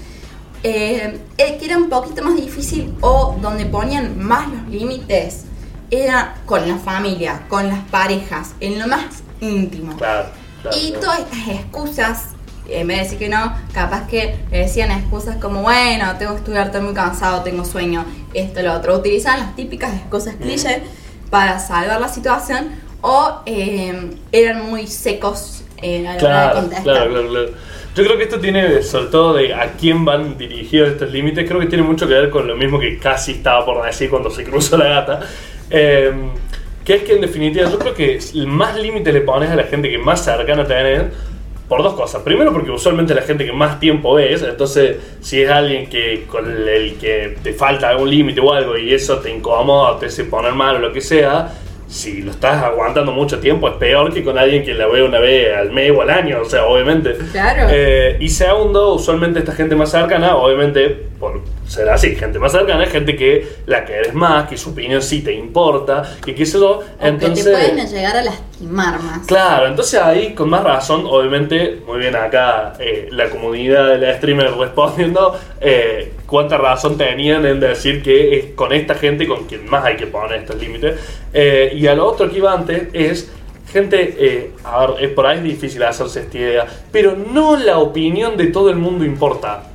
Eh, 0.64 1.20
el 1.36 1.58
que 1.58 1.64
era 1.66 1.76
un 1.76 1.88
poquito 1.88 2.22
más 2.22 2.36
difícil 2.36 2.94
o 3.00 3.36
donde 3.40 3.66
ponían 3.66 4.18
más 4.18 4.48
los 4.48 4.68
límites 4.68 5.44
era 5.90 6.36
con 6.46 6.66
la 6.66 6.78
familia, 6.78 7.42
con 7.48 7.68
las 7.68 7.80
parejas, 7.90 8.54
en 8.60 8.78
lo 8.78 8.88
más 8.88 9.22
íntimo. 9.40 9.94
Claro, 9.96 10.30
claro. 10.62 10.76
Y 10.76 10.88
claro. 10.88 11.00
todas 11.00 11.20
estas 11.20 11.48
excusas, 11.48 12.24
en 12.68 12.86
vez 12.88 12.96
de 12.96 13.02
decir 13.04 13.18
que 13.18 13.28
no, 13.28 13.54
capaz 13.72 14.06
que 14.08 14.36
le 14.50 14.58
decían 14.60 14.90
excusas 14.90 15.36
como, 15.36 15.62
bueno, 15.62 16.16
tengo 16.18 16.32
que 16.32 16.38
estudiar, 16.38 16.66
estoy 16.66 16.80
muy 16.80 16.94
cansado, 16.94 17.42
tengo 17.42 17.64
sueño, 17.64 18.04
esto, 18.32 18.62
lo 18.62 18.72
otro. 18.72 18.96
Utilizaban 18.96 19.40
las 19.40 19.54
típicas 19.54 19.92
excusas 19.94 20.34
cliché 20.36 20.82
para 21.30 21.58
salvar 21.58 22.00
la 22.00 22.08
situación 22.08 22.70
o 23.02 23.42
eh, 23.44 24.16
eran 24.32 24.70
muy 24.70 24.86
secos 24.86 25.63
eh, 25.82 25.98
a 25.98 26.02
la 26.02 26.08
hora 26.10 26.14
de 26.14 26.18
Claro, 26.20 26.54
contestar. 26.60 26.82
claro, 26.84 27.10
claro, 27.10 27.28
claro. 27.28 27.48
Yo 27.94 28.04
creo 28.04 28.16
que 28.16 28.24
esto 28.24 28.40
tiene, 28.40 28.82
sobre 28.82 29.06
todo 29.06 29.34
de 29.34 29.54
a 29.54 29.72
quién 29.72 30.04
van 30.04 30.36
dirigidos 30.36 30.90
estos 30.90 31.12
límites, 31.12 31.46
creo 31.48 31.60
que 31.60 31.66
tiene 31.66 31.84
mucho 31.84 32.08
que 32.08 32.14
ver 32.14 32.28
con 32.30 32.46
lo 32.46 32.56
mismo 32.56 32.80
que 32.80 32.98
casi 32.98 33.32
estaba 33.32 33.64
por 33.64 33.84
decir 33.84 34.10
cuando 34.10 34.30
se 34.30 34.42
cruzó 34.42 34.76
la 34.76 34.88
gata. 34.88 35.20
Eh, 35.70 36.12
que 36.84 36.96
es 36.96 37.02
que 37.02 37.14
en 37.14 37.20
definitiva 37.22 37.70
yo 37.70 37.78
creo 37.78 37.94
que 37.94 38.18
el 38.34 38.46
más 38.46 38.76
límite 38.76 39.12
le 39.12 39.22
pones 39.22 39.50
a 39.50 39.56
la 39.56 39.62
gente 39.64 39.88
que 39.88 39.96
más 39.96 40.22
cercana 40.24 40.64
te 40.64 40.74
tener 40.74 41.10
por 41.68 41.82
dos 41.82 41.94
cosas. 41.94 42.22
Primero 42.22 42.52
porque 42.52 42.70
usualmente 42.70 43.14
la 43.14 43.22
gente 43.22 43.46
que 43.46 43.52
más 43.52 43.80
tiempo 43.80 44.14
ves, 44.14 44.42
entonces 44.42 44.96
si 45.20 45.40
es 45.42 45.50
alguien 45.50 45.88
que 45.88 46.24
con 46.28 46.46
el 46.46 46.96
que 46.96 47.38
te 47.42 47.54
falta 47.54 47.88
algún 47.88 48.10
límite 48.10 48.40
o 48.40 48.52
algo 48.52 48.76
y 48.76 48.92
eso 48.92 49.18
te 49.18 49.30
incomoda, 49.30 49.98
te 49.98 50.06
hace 50.06 50.24
poner 50.24 50.52
mal 50.52 50.76
o 50.76 50.78
lo 50.80 50.92
que 50.92 51.00
sea, 51.00 51.52
si 51.94 52.22
lo 52.22 52.32
estás 52.32 52.60
aguantando 52.60 53.12
mucho 53.12 53.38
tiempo 53.38 53.68
es 53.68 53.76
peor 53.76 54.12
que 54.12 54.24
con 54.24 54.36
alguien 54.36 54.64
que 54.64 54.74
la 54.74 54.88
ve 54.88 55.04
una 55.04 55.20
vez 55.20 55.56
al 55.56 55.70
mes 55.70 55.92
o 55.92 56.02
al 56.02 56.10
año, 56.10 56.40
o 56.42 56.44
sea, 56.44 56.66
obviamente. 56.66 57.16
Claro. 57.30 57.68
Eh, 57.70 58.16
y 58.18 58.30
segundo, 58.30 58.94
usualmente 58.94 59.38
esta 59.38 59.52
gente 59.52 59.76
más 59.76 59.92
cercana, 59.92 60.34
obviamente, 60.34 60.88
por 61.20 61.40
ser 61.66 61.88
así, 61.88 62.14
gente 62.14 62.38
más 62.38 62.52
cercana, 62.52 62.84
es 62.84 62.90
gente 62.90 63.16
que 63.16 63.46
la 63.66 63.84
querés 63.84 64.14
más, 64.14 64.48
que 64.48 64.56
su 64.56 64.70
opinión 64.70 65.02
sí 65.02 65.22
te 65.22 65.32
importa, 65.32 66.02
que 66.24 66.34
qué 66.34 66.46
sé 66.46 66.58
yo. 66.58 66.82
Entonces, 67.00 67.44
que 67.44 67.50
te 67.50 67.56
pueden 67.56 67.86
llegar 67.86 68.16
a 68.16 68.22
lastimar 68.22 69.02
más. 69.02 69.26
Claro, 69.26 69.66
entonces 69.66 70.00
ahí 70.00 70.34
con 70.34 70.50
más 70.50 70.62
razón, 70.62 71.04
obviamente, 71.06 71.80
muy 71.86 71.98
bien 71.98 72.14
acá 72.16 72.74
eh, 72.78 73.08
la 73.10 73.30
comunidad 73.30 73.88
de 73.88 73.98
la 73.98 74.16
streamer 74.16 74.52
respondiendo 74.52 75.38
eh, 75.60 76.12
cuánta 76.26 76.58
razón 76.58 76.96
tenían 76.96 77.46
en 77.46 77.60
decir 77.60 78.02
que 78.02 78.38
es 78.38 78.46
con 78.54 78.72
esta 78.72 78.94
gente 78.94 79.26
con 79.26 79.44
quien 79.46 79.68
más 79.68 79.84
hay 79.84 79.96
que 79.96 80.06
poner 80.06 80.40
estos 80.40 80.60
límites. 80.60 80.98
Eh, 81.32 81.72
y 81.74 81.86
a 81.86 81.94
lo 81.94 82.06
otro 82.06 82.30
que 82.30 82.38
iba 82.38 82.52
antes 82.52 82.88
es, 82.92 83.30
gente, 83.72 84.14
eh, 84.18 84.50
a 84.64 84.86
ver, 84.86 85.14
por 85.14 85.26
ahí 85.26 85.38
es 85.38 85.44
difícil 85.44 85.82
hacerse 85.82 86.20
esta 86.20 86.38
idea, 86.38 86.66
pero 86.92 87.16
no 87.16 87.56
la 87.56 87.78
opinión 87.78 88.36
de 88.36 88.46
todo 88.46 88.70
el 88.70 88.76
mundo 88.76 89.04
importa. 89.04 89.73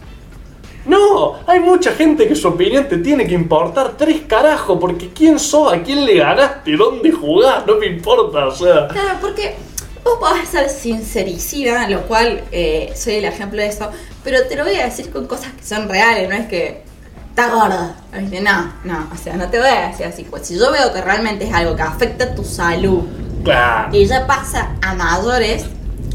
No, 0.85 1.35
hay 1.45 1.59
mucha 1.59 1.91
gente 1.91 2.27
que 2.27 2.35
su 2.35 2.47
opinión 2.47 2.87
te 2.87 2.97
tiene 2.97 3.27
que 3.27 3.33
importar 3.33 3.93
tres 3.97 4.21
carajos, 4.27 4.77
porque 4.79 5.09
quién 5.09 5.37
sos, 5.39 5.73
a 5.73 5.81
quién 5.83 6.05
le 6.05 6.15
ganaste, 6.17 6.75
dónde 6.77 7.11
jugás, 7.11 7.65
no 7.67 7.75
me 7.75 7.85
importa, 7.87 8.47
o 8.47 8.51
sea. 8.55 8.87
Claro, 8.87 9.17
porque 9.21 9.55
vos 10.03 10.17
podés 10.19 10.47
ser 10.49 10.69
sincericida, 10.69 11.87
lo 11.89 12.01
cual 12.03 12.43
eh, 12.51 12.91
soy 12.95 13.15
el 13.15 13.25
ejemplo 13.25 13.61
de 13.61 13.67
eso, 13.67 13.89
pero 14.23 14.47
te 14.47 14.55
lo 14.55 14.63
voy 14.63 14.75
a 14.75 14.85
decir 14.85 15.11
con 15.11 15.27
cosas 15.27 15.51
que 15.53 15.63
son 15.63 15.89
reales, 15.89 16.29
no 16.29 16.35
es 16.35 16.47
que 16.47 16.83
está 17.29 17.49
gorda. 17.49 17.95
No, 18.41 18.73
no, 18.85 19.09
o 19.13 19.17
sea, 19.21 19.35
no 19.35 19.49
te 19.49 19.59
voy 19.59 19.67
a 19.69 19.89
decir 19.89 20.05
así. 20.05 20.23
Pues 20.29 20.47
si 20.47 20.57
yo 20.57 20.71
veo 20.71 20.91
que 20.93 21.01
realmente 21.01 21.45
es 21.45 21.53
algo 21.53 21.75
que 21.75 21.81
afecta 21.83 22.33
tu 22.33 22.43
salud 22.43 23.03
Claro. 23.43 23.89
y 23.95 24.05
ya 24.05 24.25
pasa 24.27 24.75
a 24.81 24.93
mayores, 24.95 25.65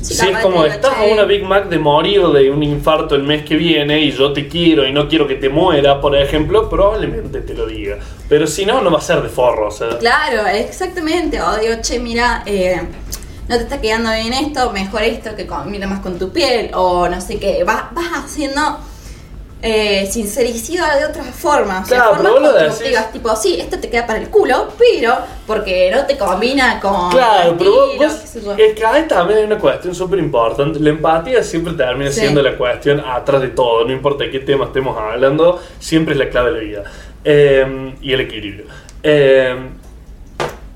sí, 0.05 0.14
Si 0.14 0.27
es 0.29 0.38
como 0.38 0.64
estás 0.64 0.93
a 0.93 1.05
"Che, 1.05 1.12
una 1.12 1.23
Big 1.25 1.43
Mac 1.45 1.69
de 1.69 1.79
morir 1.79 2.23
de 2.29 2.51
un 2.51 2.62
infarto 2.62 3.14
el 3.14 3.23
mes 3.23 3.45
que 3.45 3.57
viene 3.57 4.01
y 4.01 4.12
yo 4.12 4.33
te 4.33 4.49
quiero 4.49 4.87
y 4.87 4.93
no 4.93 5.09
quiero 5.09 5.27
que 5.27 5.37
te 5.37 5.49
muera, 5.49 6.01
por 6.01 6.14
ejemplo, 6.17 6.69
probablemente 6.69 7.40
te 7.40 7.55
lo 7.55 7.67
diga. 7.67 7.99
Pero 8.29 8.47
si 8.47 8.67
no, 8.67 8.81
no 8.83 8.90
va 8.90 8.99
a 8.99 9.03
ser 9.03 9.23
de 9.23 9.29
forro, 9.29 9.69
o 9.69 9.71
sea. 9.71 9.99
Claro, 9.99 10.47
exactamente. 10.47 11.40
O 11.40 11.57
digo, 11.57 11.75
che, 11.81 11.99
mira, 11.99 12.43
eh, 12.47 12.81
no 13.49 13.57
te 13.57 13.62
está 13.62 13.81
quedando 13.81 14.11
bien 14.11 14.33
esto, 14.33 14.71
mejor 14.71 15.03
esto 15.03 15.35
que 15.37 15.47
combina 15.47 15.87
más 15.87 16.01
con 16.01 16.19
tu 16.19 16.31
piel, 16.31 16.71
o 16.75 17.09
no 17.09 17.21
sé 17.21 17.38
qué. 17.38 17.64
Vas, 17.64 17.85
vas 17.93 18.25
haciendo 18.25 18.79
eh, 19.66 20.07
sincericida 20.11 20.94
de 20.98 21.07
otra 21.07 21.24
forma. 21.24 21.81
O 21.81 21.85
sea, 21.87 21.96
Claro, 21.96 22.14
formas 22.16 22.33
vos 22.33 22.42
lo 22.42 22.53
decís- 22.53 23.12
tipo, 23.12 23.35
sí, 23.35 23.59
esto 23.59 23.79
te 23.81 23.88
queda 23.88 24.07
para 24.07 24.18
el 24.18 24.29
culo, 24.29 24.68
pero 24.79 25.16
porque 25.46 25.90
no 25.90 26.05
te 26.05 26.18
combina 26.18 26.79
con. 26.81 27.11
Claro, 27.11 27.55
pero 27.57 27.70
vos, 27.96 27.96
vos- 27.96 28.59
es 28.59 28.74
que 28.74 28.85
ahí 28.85 29.05
también 29.09 29.38
hay 29.38 29.44
una 29.46 29.59
cuestión 29.59 29.94
súper 29.94 30.18
importante. 30.18 30.79
La 30.81 30.90
empatía 30.90 31.42
siempre 31.42 31.72
termina 31.72 32.11
Sí. 32.12 32.20
siendo 32.20 32.42
la 32.42 32.57
cuestión 32.59 33.00
atrás 33.00 33.40
de 33.40 33.48
todo, 33.48 33.87
no 33.87 33.92
importa 33.92 34.24
de 34.24 34.31
qué 34.31 34.40
tema 34.40 34.66
estemos 34.66 34.98
hablando, 34.98 35.59
siempre 35.79 36.12
es 36.12 36.18
la 36.18 36.29
clave 36.29 36.50
de 36.53 36.57
la 36.59 36.62
vida. 36.62 36.85
Eh, 37.24 37.94
y 38.03 38.12
el 38.12 38.20
equilibrio. 38.20 38.66
Eh, 39.03 39.57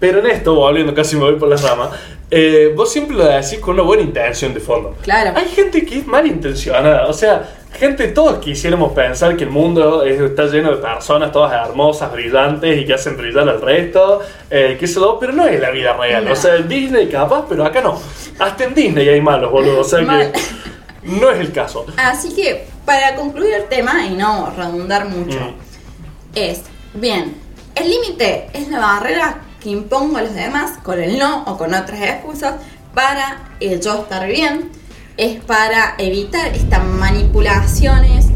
Pero 0.00 0.20
en 0.20 0.26
esto, 0.28 0.54
volviendo, 0.54 0.94
casi 0.94 1.16
me 1.16 1.22
voy 1.24 1.34
por 1.34 1.48
las 1.48 1.60
ramas, 1.62 1.90
eh, 2.30 2.72
vos 2.76 2.88
siempre 2.92 3.16
lo 3.16 3.24
decís 3.24 3.58
con 3.58 3.74
una 3.74 3.82
buena 3.82 4.04
intención 4.04 4.54
de 4.54 4.60
fondo. 4.60 4.94
Claro. 5.02 5.32
Hay 5.36 5.48
gente 5.48 5.84
que 5.84 5.98
es 5.98 6.06
malintencionada, 6.06 7.08
o 7.08 7.12
sea, 7.12 7.42
gente, 7.72 8.08
todos 8.08 8.38
quisiéramos 8.38 8.92
pensar 8.92 9.36
que 9.36 9.44
el 9.44 9.50
mundo 9.50 10.02
es- 10.02 10.20
está 10.20 10.46
lleno 10.46 10.70
de 10.70 10.76
personas 10.76 11.30
todas 11.32 11.52
hermosas, 11.68 12.10
brillantes 12.12 12.78
y 12.78 12.84
que 12.84 12.94
hacen 12.94 13.16
brillar 13.16 13.48
al 13.48 13.60
resto, 13.60 14.20
eh, 14.50 14.76
que 14.78 14.86
eso, 14.86 15.18
pero 15.20 15.32
no 15.32 15.46
es 15.46 15.60
la 15.60 15.70
vida 15.70 15.92
real. 15.94 16.24
No. 16.24 16.32
O 16.32 16.36
sea, 16.36 16.56
en 16.56 16.68
Disney 16.68 17.08
capaz, 17.08 17.44
pero 17.48 17.64
acá 17.64 17.80
no. 17.80 18.00
Hasta 18.38 18.64
en 18.64 18.74
Disney 18.74 19.08
hay 19.08 19.20
malos, 19.20 19.50
boludo. 19.52 19.80
O 19.80 19.84
sea 19.84 20.00
Mal. 20.02 20.32
que 20.32 20.40
no 21.10 21.30
es 21.30 21.38
el 21.40 21.52
caso. 21.52 21.86
Así 21.96 22.34
que, 22.34 22.66
para 22.84 23.14
concluir 23.14 23.52
el 23.54 23.64
tema 23.64 24.04
y 24.06 24.10
no 24.14 24.52
redundar 24.56 25.08
mucho, 25.08 25.38
Mm. 25.38 25.54
es, 26.34 26.62
bien, 26.94 27.36
el 27.74 27.90
límite 27.90 28.48
es 28.54 28.68
la 28.68 28.78
barrera 28.80 29.38
que 29.62 29.70
impongo 29.70 30.18
a 30.18 30.22
los 30.22 30.34
demás 30.34 30.78
con 30.82 31.00
el 31.00 31.18
no 31.18 31.44
o 31.44 31.58
con 31.58 31.74
otras 31.74 32.00
excusas 32.00 32.54
para 32.94 33.48
el 33.60 33.80
yo 33.80 33.94
estar 34.02 34.26
bien, 34.26 34.70
es 35.18 35.42
para 35.44 35.96
evitar 35.98 36.54
estas 36.54 36.84
manipulaciones. 36.84 38.26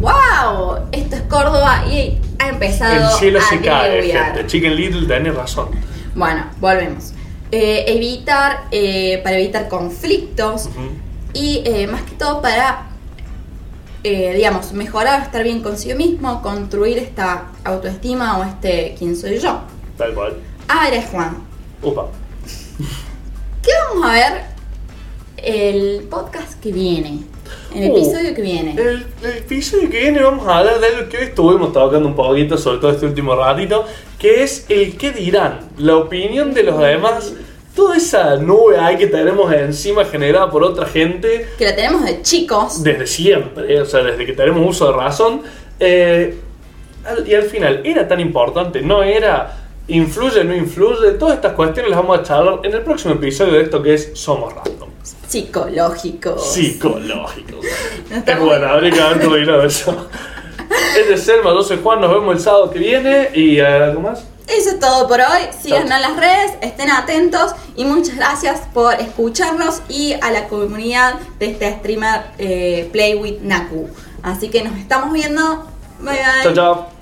¡Wow! 0.00 0.86
Esto 0.92 1.16
es 1.16 1.22
Córdoba 1.22 1.84
y 1.90 2.16
ha 2.38 2.48
empezado 2.48 3.10
El 3.10 3.18
cielo 3.18 3.40
a 3.40 3.42
se 3.42 3.60
cae, 3.60 4.02
gente. 4.04 4.46
Chicken 4.46 4.76
Little 4.76 5.06
tenés 5.08 5.34
razón. 5.34 5.70
Bueno, 6.14 6.46
volvemos. 6.60 7.12
Eh, 7.50 7.84
evitar, 7.88 8.66
eh, 8.70 9.20
para 9.24 9.36
evitar 9.36 9.68
conflictos 9.68 10.68
y 11.32 11.62
eh, 11.64 11.88
más 11.88 12.02
que 12.02 12.12
todo 12.12 12.40
para, 12.40 12.86
digamos, 14.04 14.72
mejorar, 14.72 15.22
estar 15.22 15.42
bien 15.42 15.60
consigo 15.60 15.96
mismo, 15.96 16.40
construir 16.40 16.98
esta 16.98 17.48
autoestima 17.64 18.38
o 18.38 18.44
este 18.44 18.94
quién 18.96 19.16
soy 19.16 19.40
yo. 19.40 19.62
Tal 19.96 20.14
cual. 20.14 20.36
A 20.68 20.88
ver, 20.88 21.04
Juan, 21.06 21.38
Upa. 21.82 22.06
¿qué 23.62 23.70
vamos 23.90 24.08
a 24.08 24.12
ver 24.12 24.57
el 25.42 26.02
podcast 26.10 26.60
que 26.62 26.72
viene? 26.72 27.20
El 27.74 27.90
Uh, 27.90 27.96
episodio 27.96 28.34
que 28.34 28.42
viene. 28.42 28.72
El, 28.72 29.06
el 29.22 29.36
episodio 29.38 29.88
que 29.90 29.98
viene 30.00 30.22
vamos 30.22 30.46
a 30.46 30.58
hablar 30.58 30.80
de 30.80 30.86
algo 30.86 31.08
que 31.08 31.18
hoy 31.18 31.24
estuvimos 31.24 31.72
tocando 31.72 32.08
un 32.08 32.14
poquito, 32.16 32.56
sobre 32.58 32.78
todo 32.78 32.90
este 32.90 33.06
último 33.06 33.34
ratito, 33.36 33.84
que 34.18 34.42
es 34.42 34.66
el 34.68 34.96
qué 34.96 35.12
dirán, 35.12 35.60
la 35.78 35.96
opinión 35.96 36.52
de 36.54 36.62
los 36.62 36.78
demás, 36.78 37.32
toda 37.76 37.96
esa 37.96 38.36
nube 38.36 38.78
ahí 38.78 38.96
que 38.96 39.06
tenemos 39.06 39.52
encima 39.52 40.04
generada 40.04 40.50
por 40.50 40.64
otra 40.64 40.86
gente 40.86 41.46
Que 41.58 41.66
la 41.66 41.76
tenemos 41.76 42.04
de 42.04 42.22
chicos. 42.22 42.82
desde 42.82 43.06
siempre, 43.06 43.80
o 43.80 43.84
sea, 43.86 44.02
desde 44.02 44.26
que 44.26 44.32
tenemos 44.32 44.68
uso 44.68 44.86
de 44.90 44.92
razón. 44.98 45.42
eh, 45.78 46.34
y 47.26 47.34
al 47.34 47.44
final, 47.44 47.80
¿era 47.84 48.06
tan 48.06 48.20
importante? 48.20 48.82
¿No 48.82 49.02
era? 49.02 49.56
¿Influye? 49.88 50.44
¿No 50.44 50.54
influye? 50.54 51.12
Todas 51.12 51.36
estas 51.36 51.54
cuestiones 51.54 51.90
las 51.90 52.00
vamos 52.00 52.18
a 52.18 52.22
charlar 52.22 52.60
en 52.64 52.74
el 52.74 52.82
próximo 52.82 53.14
episodio 53.14 53.54
de 53.54 53.62
esto 53.62 53.82
que 53.82 53.94
es 53.94 54.10
Somos 54.14 54.52
Random. 54.54 54.90
Psicológicos. 55.28 56.52
Psicológicos. 56.52 57.64
Es 58.26 58.40
bueno, 58.40 58.66
habría 58.66 58.90
que 58.90 59.00
haber 59.00 59.24
combinado 59.24 59.62
eso. 59.62 60.08
Este 60.98 61.14
es 61.14 61.22
Selma, 61.22 61.50
yo 61.50 61.62
soy 61.62 61.78
Juan, 61.82 62.00
nos 62.00 62.10
vemos 62.10 62.36
el 62.36 62.42
sábado 62.42 62.70
que 62.70 62.78
viene 62.78 63.30
y 63.34 63.60
algo 63.60 64.00
más. 64.00 64.24
Eso 64.48 64.70
es 64.70 64.80
todo 64.80 65.06
por 65.06 65.20
hoy. 65.20 65.42
Síganos 65.60 65.90
en 65.90 66.00
las 66.00 66.16
redes, 66.16 66.52
estén 66.62 66.90
atentos 66.90 67.54
y 67.76 67.84
muchas 67.84 68.16
gracias 68.16 68.62
por 68.72 68.94
escucharnos 68.94 69.82
y 69.88 70.14
a 70.14 70.30
la 70.30 70.48
comunidad 70.48 71.14
de 71.38 71.50
este 71.50 71.74
streamer 71.76 72.22
eh, 72.38 72.88
Play 72.90 73.14
with 73.14 73.40
Naku. 73.42 73.88
Así 74.22 74.48
que 74.48 74.62
nos 74.62 74.76
estamos 74.78 75.12
viendo. 75.12 75.66
Bye 76.00 76.14
bye. 76.14 76.42
Chao, 76.42 76.54
chao. 76.54 76.97